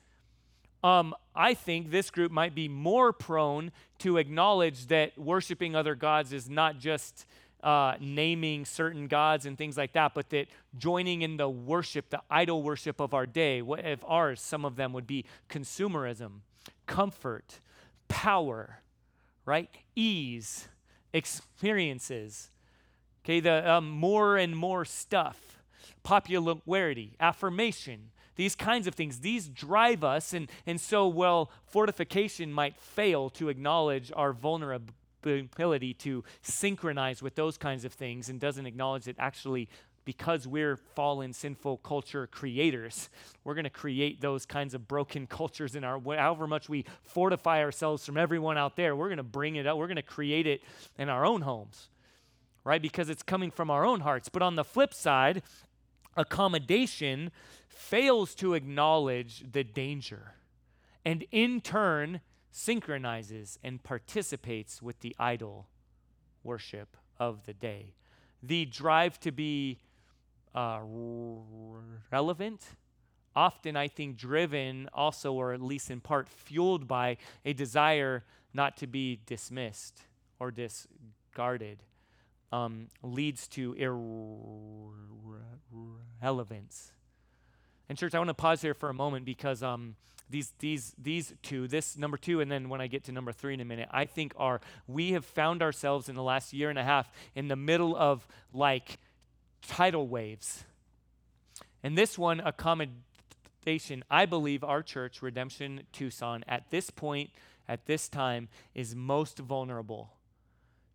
[0.82, 6.32] Um, I think this group might be more prone to acknowledge that worshiping other gods
[6.32, 7.26] is not just
[7.62, 12.20] uh, naming certain gods and things like that, but that joining in the worship, the
[12.30, 16.40] idol worship of our day, what if ours, some of them would be consumerism,
[16.86, 17.60] comfort,
[18.08, 18.80] power,
[19.44, 19.70] right?
[19.94, 20.68] Ease
[21.12, 22.50] experiences.
[23.24, 25.58] Okay, the um, more and more stuff,
[26.02, 30.32] popularity, affirmation, these kinds of things, these drive us.
[30.32, 37.58] And, and so, well, fortification might fail to acknowledge our vulnerability to synchronize with those
[37.58, 39.68] kinds of things and doesn't acknowledge that actually
[40.06, 43.10] because we're fallen, sinful culture creators,
[43.44, 47.62] we're going to create those kinds of broken cultures in our, however much we fortify
[47.62, 50.46] ourselves from everyone out there, we're going to bring it up, we're going to create
[50.46, 50.62] it
[50.96, 51.88] in our own homes,
[52.64, 52.80] right?
[52.80, 54.30] Because it's coming from our own hearts.
[54.30, 55.42] But on the flip side,
[56.16, 57.32] accommodation
[57.68, 60.34] fails to acknowledge the danger
[61.04, 65.66] and in turn synchronizes and participates with the idol
[66.42, 67.94] worship of the day.
[68.42, 69.78] The drive to be
[70.56, 70.80] uh,
[72.10, 72.64] relevant,
[73.34, 78.78] often I think driven also, or at least in part fueled by a desire not
[78.78, 80.00] to be dismissed
[80.40, 81.82] or discarded,
[82.50, 83.74] um, leads to
[86.20, 86.92] irrelevance.
[87.88, 89.94] And church, I want to pause here for a moment because um,
[90.28, 93.54] these these these two, this number two, and then when I get to number three
[93.54, 96.78] in a minute, I think are we have found ourselves in the last year and
[96.78, 98.98] a half in the middle of like
[99.62, 100.64] tidal waves.
[101.82, 107.30] And this one, accommodation, I believe our church, Redemption Tucson, at this point,
[107.68, 110.12] at this time, is most vulnerable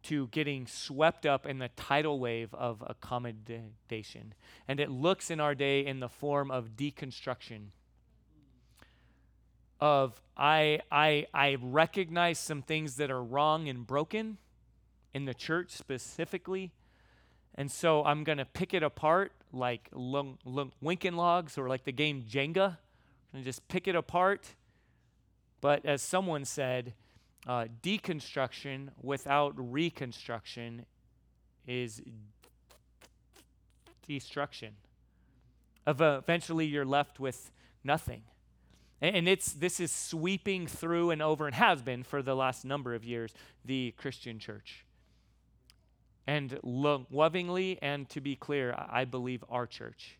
[0.03, 4.33] to getting swept up in the tidal wave of accommodation.
[4.67, 7.67] And it looks in our day in the form of deconstruction.
[9.79, 14.37] Of I, I, I recognize some things that are wrong and broken
[15.13, 16.71] in the church specifically,
[17.55, 22.23] and so I'm going to pick it apart like Lincoln logs or like the game
[22.29, 22.77] Jenga.
[23.33, 24.55] To just pick it apart.
[25.61, 26.93] But as someone said,
[27.47, 30.85] uh, deconstruction without reconstruction
[31.67, 32.01] is
[34.07, 34.73] destruction.
[35.87, 37.51] Eventually, you're left with
[37.83, 38.23] nothing.
[39.01, 42.65] And, and it's this is sweeping through and over, and has been for the last
[42.65, 43.33] number of years,
[43.63, 44.85] the Christian church
[46.27, 50.17] and lo- lovingly, and to be clear, I believe our church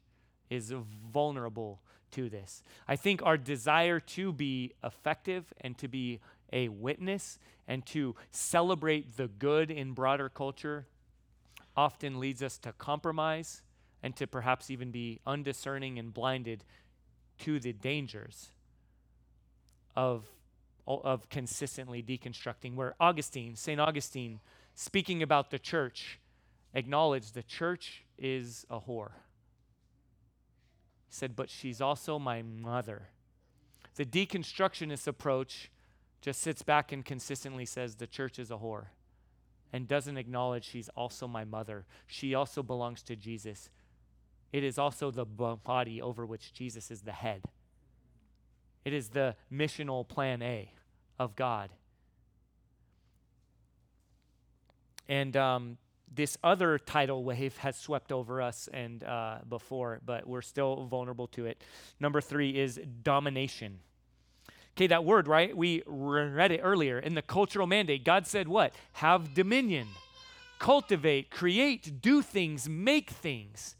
[0.49, 0.73] is
[1.11, 2.63] vulnerable to this.
[2.87, 6.19] I think our desire to be effective and to be
[6.51, 10.85] a witness and to celebrate the good in broader culture
[11.75, 13.61] often leads us to compromise
[14.03, 16.63] and to perhaps even be undiscerning and blinded
[17.39, 18.49] to the dangers
[19.95, 20.25] of,
[20.85, 22.75] of consistently deconstructing.
[22.75, 23.79] Where Augustine, St.
[23.79, 24.39] Augustine,
[24.75, 26.19] speaking about the church,
[26.73, 29.11] acknowledged the church is a whore.
[31.07, 33.09] He said, but she's also my mother.
[33.95, 35.69] The deconstructionist approach
[36.21, 38.87] just sits back and consistently says the church is a whore
[39.73, 41.85] and doesn't acknowledge she's also my mother.
[42.07, 43.69] She also belongs to Jesus.
[44.51, 47.43] It is also the body over which Jesus is the head.
[48.83, 50.73] It is the missional plan A
[51.19, 51.69] of God.
[55.07, 55.77] And um,
[56.13, 61.27] this other tidal wave has swept over us and uh, before, but we're still vulnerable
[61.27, 61.63] to it.
[61.99, 63.79] Number three is domination.
[64.75, 65.55] Okay, that word, right?
[65.55, 66.97] We read it earlier.
[66.99, 68.73] In the cultural mandate, God said what?
[68.93, 69.87] Have dominion,
[70.59, 73.75] cultivate, create, do things, make things.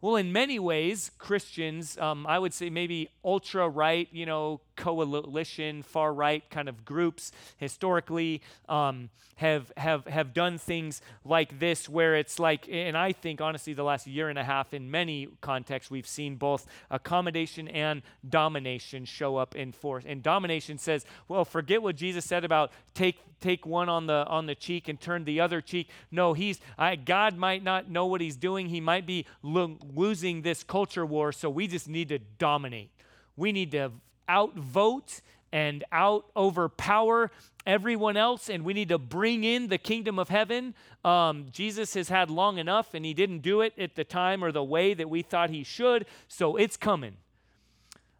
[0.00, 5.82] Well, in many ways, Christians, um, I would say maybe ultra right, you know, coalition,
[5.82, 12.16] far right kind of groups historically um, have, have, have done things like this where
[12.16, 15.90] it's like, and I think honestly, the last year and a half, in many contexts,
[15.90, 20.04] we've seen both accommodation and domination show up in force.
[20.06, 24.46] And domination says, well, forget what Jesus said about take take one on the on
[24.46, 25.90] the cheek and turn the other cheek.
[26.10, 28.68] No, he's I, God might not know what he's doing.
[28.68, 31.32] He might be lo- losing this culture war.
[31.32, 32.90] So we just need to dominate.
[33.36, 33.92] We need to
[34.28, 35.20] outvote
[35.52, 37.30] and out overpower
[37.66, 40.74] everyone else, and we need to bring in the kingdom of heaven.
[41.04, 44.52] Um, Jesus has had long enough, and he didn't do it at the time or
[44.52, 47.16] the way that we thought he should, so it's coming.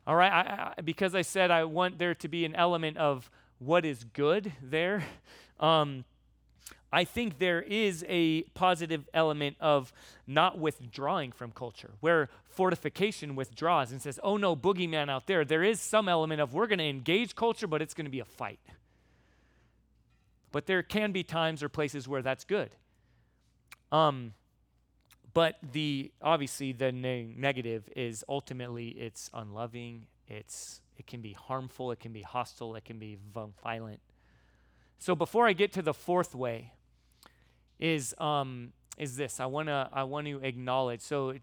[0.06, 3.30] All right, I, I, because I said I want there to be an element of
[3.58, 5.04] what is good there.
[5.58, 6.04] Um,
[6.92, 9.92] I think there is a positive element of
[10.26, 15.44] not withdrawing from culture, where fortification withdraws and says, oh no, boogeyman out there.
[15.44, 18.20] There is some element of we're going to engage culture, but it's going to be
[18.20, 18.60] a fight.
[20.52, 22.70] But there can be times or places where that's good.
[23.92, 24.34] Um,
[25.34, 31.92] but the obviously the ne- negative is ultimately it's unloving, it's it can be harmful,
[31.92, 33.18] it can be hostile, it can be
[33.62, 34.00] violent.
[34.98, 36.72] So before I get to the fourth way,
[37.78, 39.40] is um, is this?
[39.40, 41.00] I wanna I want to acknowledge.
[41.00, 41.34] So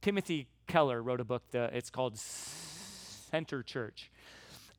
[0.00, 1.42] Timothy Keller wrote a book.
[1.50, 4.10] The, it's called Center Church,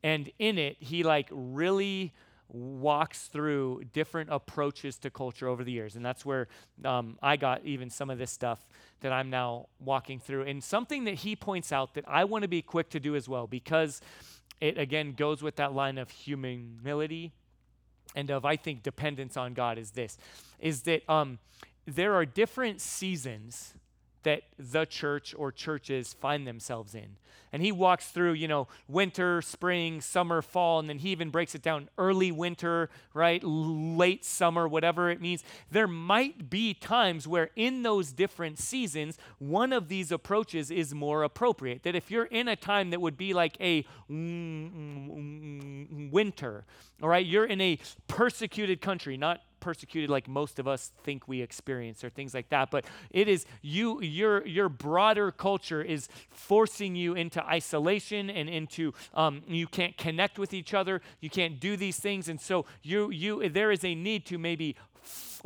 [0.02, 2.12] and in it he like really
[2.48, 5.96] walks through different approaches to culture over the years.
[5.96, 6.46] And that's where
[6.84, 8.68] um, I got even some of this stuff
[9.00, 10.42] that I'm now walking through.
[10.42, 13.28] And something that he points out that I want to be quick to do as
[13.28, 14.00] well, because
[14.60, 17.32] it again goes with that line of humility
[18.16, 20.18] and of, I think, dependence on God is this
[20.58, 21.38] is that um,
[21.86, 23.74] there are different seasons
[24.26, 27.16] that the church or churches find themselves in.
[27.52, 31.54] And he walks through, you know, winter, spring, summer, fall, and then he even breaks
[31.54, 33.40] it down early winter, right?
[33.44, 35.44] Late summer, whatever it means.
[35.70, 41.22] There might be times where in those different seasons, one of these approaches is more
[41.22, 41.84] appropriate.
[41.84, 46.64] That if you're in a time that would be like a mm, mm, mm, winter,
[47.00, 51.40] all right, you're in a persecuted country, not persecuted like most of us think we
[51.40, 56.94] experience or things like that but it is you your your broader culture is forcing
[56.94, 61.76] you into isolation and into um, you can't connect with each other you can't do
[61.76, 64.76] these things and so you you there is a need to maybe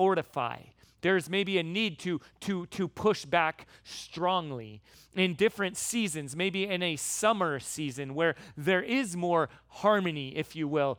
[0.01, 0.59] fortify.
[1.03, 4.83] There's maybe a need to to to push back strongly
[5.15, 10.69] in different seasons maybe in a summer season where there is more harmony if you
[10.69, 10.99] will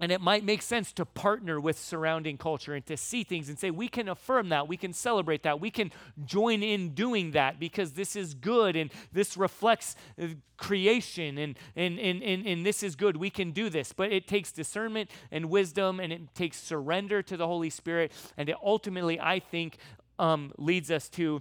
[0.00, 3.58] and it might make sense to partner with surrounding culture and to see things and
[3.58, 5.92] say, we can affirm that, we can celebrate that, we can
[6.24, 10.26] join in doing that because this is good and this reflects uh,
[10.56, 13.16] creation and, and, and, and, and this is good.
[13.16, 13.92] We can do this.
[13.92, 18.10] But it takes discernment and wisdom and it takes surrender to the Holy Spirit.
[18.36, 19.78] And it ultimately, I think,
[20.18, 21.40] um, leads us to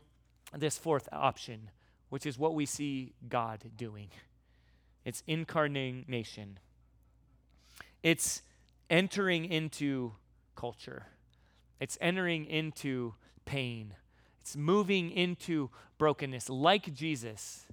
[0.55, 1.71] this fourth option,
[2.09, 4.09] which is what we see God doing
[5.05, 6.59] it's incarnation.
[8.03, 8.43] It's
[8.89, 10.13] entering into
[10.55, 11.07] culture,
[11.79, 13.95] it's entering into pain,
[14.41, 16.49] it's moving into brokenness.
[16.49, 17.65] Like Jesus,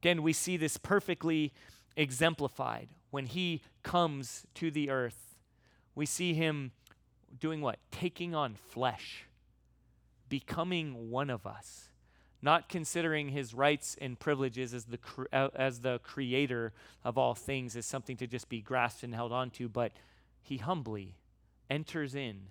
[0.00, 1.52] again, we see this perfectly
[1.96, 5.36] exemplified when he comes to the earth.
[5.94, 6.72] We see him
[7.38, 7.78] doing what?
[7.90, 9.24] Taking on flesh,
[10.28, 11.88] becoming one of us
[12.44, 14.98] not considering his rights and privileges as the,
[15.32, 19.32] uh, as the creator of all things as something to just be grasped and held
[19.32, 19.92] onto, but
[20.42, 21.16] he humbly
[21.70, 22.42] enters in,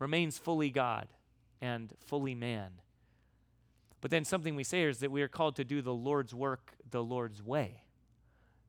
[0.00, 1.06] remains fully God
[1.60, 2.72] and fully man.
[4.00, 6.72] But then something we say is that we are called to do the Lord's work
[6.90, 7.82] the Lord's way.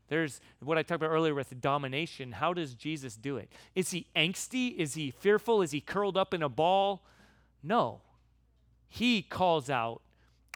[0.09, 2.33] There's what I talked about earlier with domination.
[2.33, 3.51] How does Jesus do it?
[3.73, 4.75] Is he angsty?
[4.75, 5.63] Is he fearful?
[5.63, 7.03] Is he curled up in a ball?
[7.63, 8.01] No
[8.89, 10.01] he calls out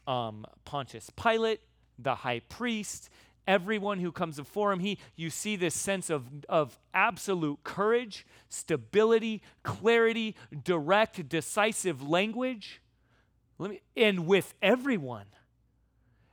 [0.07, 1.61] um, Pontius Pilate,
[1.97, 3.09] the high priest,
[3.47, 4.79] everyone who comes before him.
[4.79, 12.81] He, you see this sense of, of absolute courage, stability, clarity, direct, decisive language.
[13.59, 15.25] Let me, and with everyone.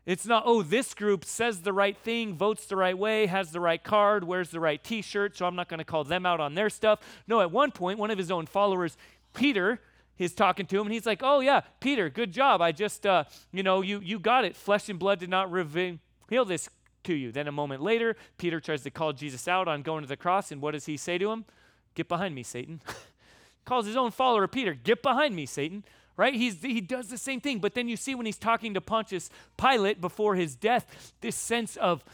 [0.07, 3.61] It's not, oh, this group says the right thing, votes the right way, has the
[3.61, 6.41] right card, wears the right t shirt, so I'm not going to call them out
[6.41, 7.01] on their stuff.
[7.29, 8.97] No, at one point, one of his own followers,
[9.35, 9.81] Peter,
[10.21, 12.61] he's talking to him and he's like, "Oh yeah, Peter, good job.
[12.61, 14.55] I just, uh, you know, you you got it.
[14.55, 15.99] Flesh and blood did not reveal
[16.47, 16.69] this
[17.05, 20.09] to you." Then a moment later, Peter tries to call Jesus out on going to
[20.09, 21.47] the cross, and what does he say to him?
[21.95, 22.83] Get behind me, Satan.
[23.65, 25.85] Calls his own follower Peter, "Get behind me, Satan."
[26.17, 26.35] right?
[26.35, 27.61] He's, he does the same thing.
[27.61, 31.77] But then you see when he's talking to Pontius Pilate before his death, this sense
[31.77, 32.05] of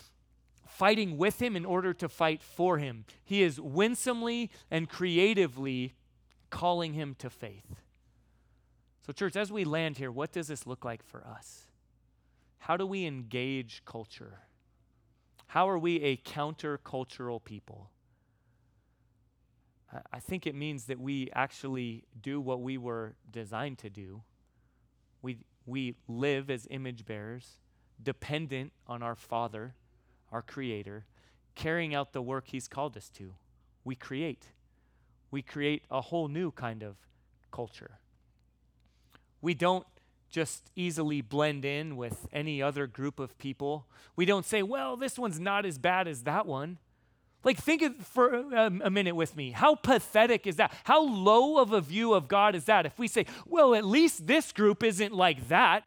[0.64, 3.04] fighting with him in order to fight for him.
[3.24, 5.94] He is winsomely and creatively
[6.50, 7.64] calling him to faith.
[9.06, 11.68] So, church, as we land here, what does this look like for us?
[12.58, 14.40] How do we engage culture?
[15.46, 17.90] How are we a countercultural people?
[20.12, 24.22] I think it means that we actually do what we were designed to do.
[25.22, 27.58] We, we live as image bearers,
[28.02, 29.74] dependent on our Father,
[30.32, 31.06] our Creator,
[31.54, 33.34] carrying out the work He's called us to.
[33.84, 34.46] We create.
[35.30, 36.96] We create a whole new kind of
[37.52, 38.00] culture.
[39.40, 39.86] We don't
[40.30, 43.86] just easily blend in with any other group of people.
[44.16, 46.78] We don't say, well, this one's not as bad as that one.
[47.44, 49.52] Like, think of, for a, a, minute with me.
[49.52, 50.74] How pathetic is that?
[50.82, 52.86] How low of a view of God is that?
[52.86, 55.84] If we say, well, at least this group isn't like that,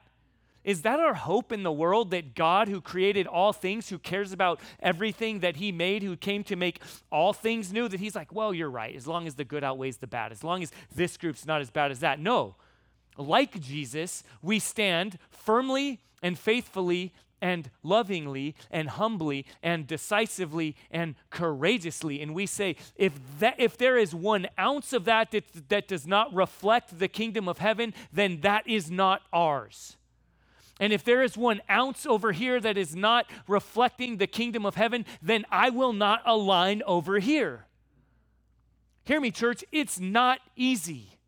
[0.63, 4.31] is that our hope in the world that God, who created all things, who cares
[4.31, 6.81] about everything that He made, who came to make
[7.11, 9.97] all things new, that He's like, well, you're right, as long as the good outweighs
[9.97, 12.19] the bad, as long as this group's not as bad as that?
[12.19, 12.55] No.
[13.19, 22.21] Like Jesus, we stand firmly and faithfully and lovingly and humbly and decisively and courageously.
[22.21, 26.07] And we say, if, that, if there is one ounce of that, that that does
[26.07, 29.97] not reflect the kingdom of heaven, then that is not ours.
[30.79, 34.75] And if there is one ounce over here that is not reflecting the kingdom of
[34.75, 37.65] heaven, then I will not align over here.
[39.03, 41.18] Hear me, church, it's not easy.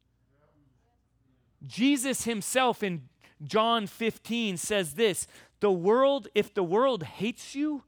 [1.65, 3.03] Jesus himself in
[3.43, 5.27] John 15 says this
[5.59, 7.83] the world, if the world hates you,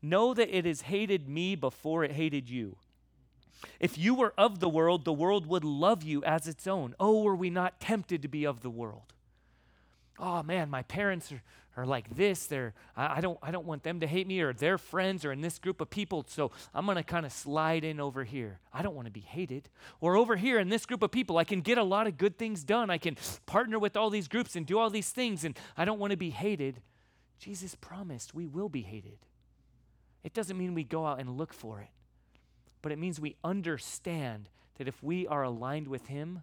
[0.00, 2.76] know that it has hated me before it hated you.
[3.80, 6.94] If you were of the world, the world would love you as its own.
[7.00, 9.12] Oh, were we not tempted to be of the world?
[10.18, 11.42] Oh man, my parents are,
[11.76, 12.46] are like this.
[12.46, 15.32] They're I, I don't I don't want them to hate me or their friends or
[15.32, 16.24] in this group of people.
[16.28, 18.60] So I'm gonna kind of slide in over here.
[18.72, 19.68] I don't want to be hated.
[20.00, 22.38] Or over here in this group of people, I can get a lot of good
[22.38, 22.90] things done.
[22.90, 25.98] I can partner with all these groups and do all these things, and I don't
[25.98, 26.80] want to be hated.
[27.38, 29.18] Jesus promised we will be hated.
[30.24, 31.90] It doesn't mean we go out and look for it,
[32.82, 34.48] but it means we understand
[34.78, 36.42] that if we are aligned with Him,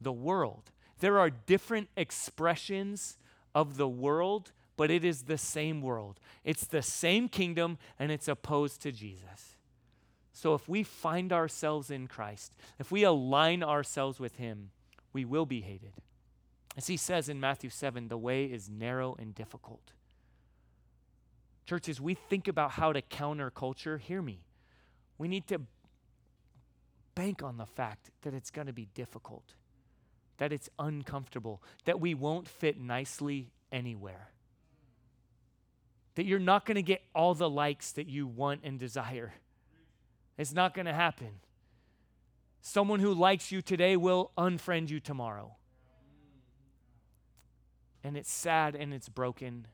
[0.00, 0.70] the world,
[1.00, 3.18] there are different expressions
[3.56, 6.20] of the world, but it is the same world.
[6.44, 9.56] It's the same kingdom, and it's opposed to Jesus.
[10.32, 14.70] So if we find ourselves in Christ, if we align ourselves with Him,
[15.14, 15.94] we will be hated.
[16.76, 19.92] As he says in Matthew 7, the way is narrow and difficult.
[21.64, 23.96] Churches, we think about how to counter culture.
[23.96, 24.40] Hear me.
[25.16, 25.62] We need to
[27.14, 29.54] bank on the fact that it's going to be difficult,
[30.38, 34.30] that it's uncomfortable, that we won't fit nicely anywhere,
[36.14, 39.34] that you're not going to get all the likes that you want and desire.
[40.38, 41.40] It's not going to happen.
[42.60, 45.56] Someone who likes you today will unfriend you tomorrow.
[48.02, 49.66] And it's sad and it's broken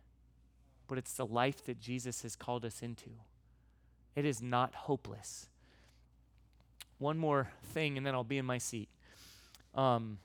[0.93, 3.09] but it's the life that Jesus has called us into.
[4.15, 5.49] It is not hopeless.
[6.99, 8.91] One more thing, and then I'll be in my seat.
[9.75, 10.19] Um,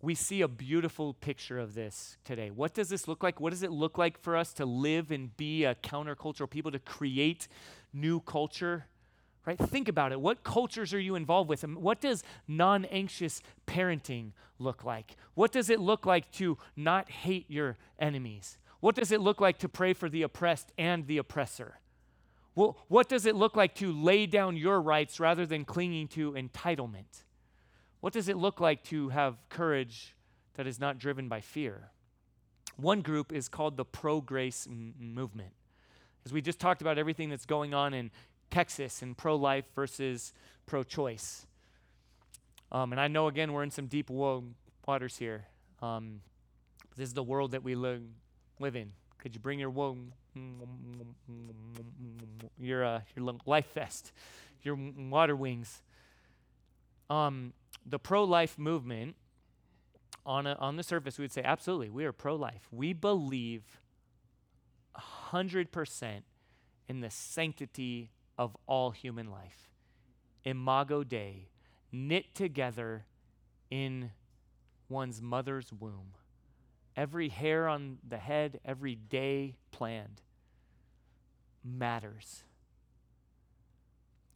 [0.00, 2.50] we see a beautiful picture of this today.
[2.50, 3.40] What does this look like?
[3.40, 6.78] What does it look like for us to live and be a countercultural people, to
[6.78, 7.48] create
[7.92, 8.86] new culture?
[9.44, 9.58] Right?
[9.58, 10.20] Think about it.
[10.20, 11.64] What cultures are you involved with?
[11.64, 15.16] And what does non anxious parenting look like?
[15.34, 18.58] What does it look like to not hate your enemies?
[18.80, 21.80] What does it look like to pray for the oppressed and the oppressor?
[22.54, 26.32] Well, what does it look like to lay down your rights rather than clinging to
[26.32, 27.24] entitlement?
[28.00, 30.14] What does it look like to have courage
[30.54, 31.90] that is not driven by fear?
[32.76, 35.52] One group is called the pro grace m- movement.
[36.24, 38.10] As we just talked about everything that's going on in
[38.50, 40.32] Texas and pro life versus
[40.66, 41.46] pro choice.
[42.70, 44.44] Um, and I know, again, we're in some deep wo-
[44.86, 45.46] waters here.
[45.82, 46.20] Um,
[46.96, 48.02] this is the world that we live,
[48.60, 48.92] live in.
[49.18, 49.96] Could you bring your wo-
[52.60, 54.12] your uh, your life vest,
[54.62, 54.78] your
[55.10, 55.82] water wings?
[57.10, 57.52] Um,
[57.88, 59.16] the pro-life movement,
[60.26, 62.68] on a, on the surface, we would say absolutely, we are pro-life.
[62.70, 63.80] We believe
[64.94, 66.24] hundred percent
[66.88, 69.70] in the sanctity of all human life.
[70.44, 71.48] Imago Dei,
[71.92, 73.04] knit together
[73.70, 74.10] in
[74.88, 76.14] one's mother's womb
[76.98, 80.20] every hair on the head, every day planned
[81.64, 82.42] matters.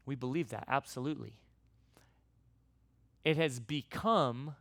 [0.06, 1.34] We believe that, absolutely.
[3.24, 4.56] It has become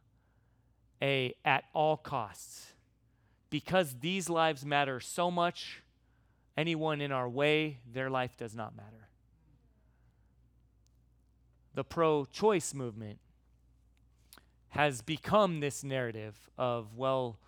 [1.02, 2.68] a at all costs.
[3.50, 5.82] Because these lives matter so much,
[6.56, 9.10] anyone in our way, their life does not matter.
[11.74, 13.20] The pro choice movement
[14.70, 17.40] has become this narrative of, well,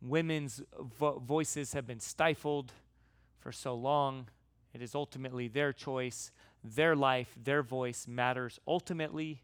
[0.00, 0.62] women's
[0.98, 2.72] vo- voices have been stifled
[3.40, 4.28] for so long.
[4.72, 6.30] It is ultimately their choice,
[6.62, 8.60] their life, their voice matters.
[8.66, 9.42] Ultimately,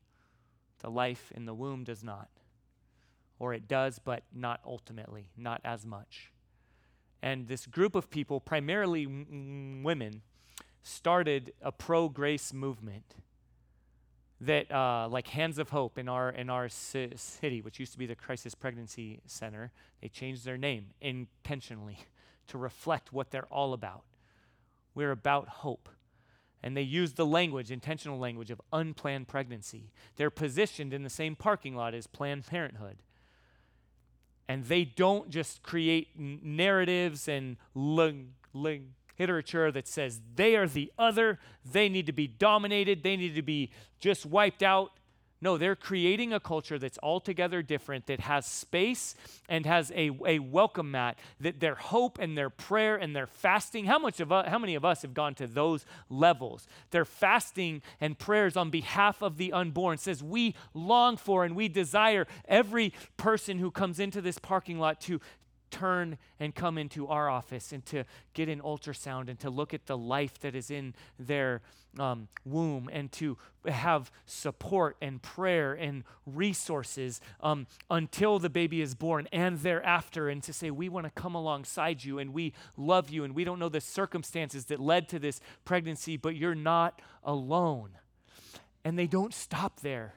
[0.85, 2.29] the life in the womb does not.
[3.39, 6.31] Or it does, but not ultimately, not as much.
[7.23, 10.21] And this group of people, primarily m- women,
[10.83, 13.15] started a pro grace movement
[14.43, 18.05] that uh, like Hands of Hope in our in our city, which used to be
[18.05, 19.73] the Crisis Pregnancy Center,
[20.03, 22.01] they changed their name intentionally
[22.49, 24.05] to reflect what they're all about.
[24.95, 25.89] We're about hope.
[26.65, 29.93] And they use the language, intentional language of unplanned pregnancy.
[30.17, 33.03] They're positioned in the same parking lot as Planned Parenthood.
[34.49, 40.67] And they don't just create n- narratives and ling, ling, literature that says they are
[40.67, 41.39] the other,
[41.71, 44.93] they need to be dominated, they need to be just wiped out.
[45.45, 49.15] No, they're creating a culture that's altogether different, that has space
[49.47, 53.85] and has a, a welcome mat, that their hope and their prayer and their fasting,
[53.85, 56.67] how, much of us, how many of us have gone to those levels?
[56.93, 61.69] Their fasting and prayers on behalf of the unborn says we long for and we
[61.69, 65.21] desire every person who comes into this parking lot to,
[65.75, 69.87] turn and come into our office and to get an ultrasound and to look at
[69.87, 71.63] the life that is in their
[71.99, 78.95] um, womb and to have support and prayer and resources um, until the baby is
[78.95, 83.11] born and thereafter, and to say, We want to come alongside you and we love
[83.11, 87.03] you and we don't know the circumstances that led to this pregnancy, but you're not
[87.25, 87.91] alone.
[88.85, 90.15] And they don't stop there.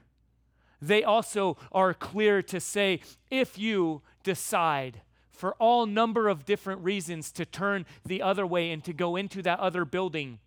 [0.80, 2.99] They also are clear to say,
[3.32, 5.01] if you decide
[5.38, 9.41] for all number of different reasons to turn the other way and to go into
[9.43, 10.39] that other building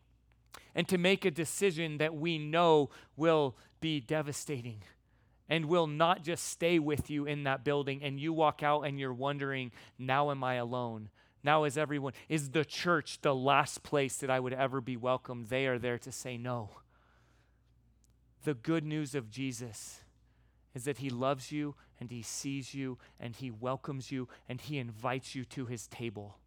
[0.74, 4.82] and to make a decision that we know will be devastating
[5.48, 8.98] and will not just stay with you in that building and you walk out and
[8.98, 11.08] you're wondering now am i alone?
[11.42, 15.48] Now is everyone is the church the last place that i would ever be welcomed
[15.48, 16.70] they are there to say no.
[18.42, 20.00] The good news of jesus
[20.74, 24.78] is that he loves you and he sees you and he welcomes you and he
[24.78, 26.38] invites you to his table.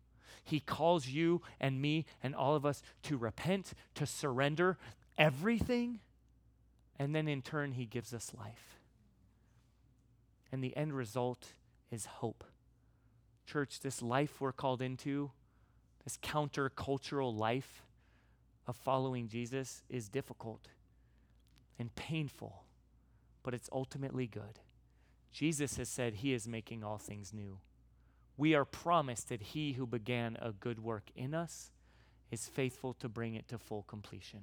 [0.43, 4.77] He calls you and me and all of us to repent, to surrender
[5.17, 5.99] everything,
[6.99, 8.77] and then in turn, he gives us life.
[10.51, 11.53] And the end result
[11.91, 12.43] is hope.
[13.45, 15.31] Church, this life we're called into,
[16.03, 17.83] this countercultural life
[18.67, 20.67] of following Jesus, is difficult
[21.79, 22.62] and painful
[23.43, 24.59] but it's ultimately good.
[25.31, 27.59] Jesus has said he is making all things new.
[28.37, 31.71] We are promised that he who began a good work in us
[32.31, 34.41] is faithful to bring it to full completion.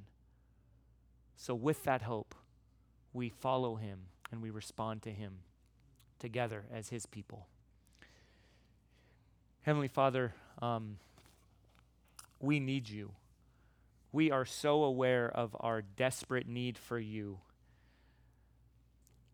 [1.37, 2.35] So, with that hope,
[3.13, 5.39] we follow him and we respond to him
[6.19, 7.47] together as his people.
[9.63, 10.99] Heavenly Father, um,
[12.39, 13.13] we need you.
[14.13, 17.39] We are so aware of our desperate need for you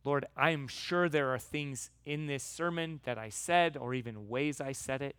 [0.07, 4.28] Lord, I am sure there are things in this sermon that I said, or even
[4.28, 5.16] ways I said it,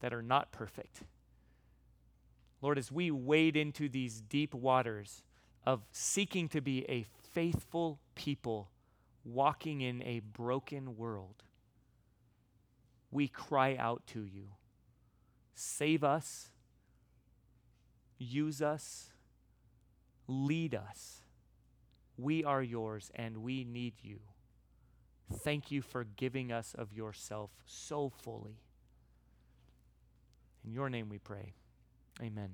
[0.00, 1.00] that are not perfect.
[2.60, 5.22] Lord, as we wade into these deep waters
[5.64, 8.68] of seeking to be a faithful people
[9.24, 11.42] walking in a broken world,
[13.10, 14.48] we cry out to you.
[15.54, 16.50] Save us,
[18.18, 19.08] use us,
[20.28, 21.23] lead us
[22.16, 24.20] we are yours and we need you.
[25.32, 28.58] Thank you for giving us of yourself so fully.
[30.64, 31.54] In your name we pray.
[32.22, 32.50] Amen.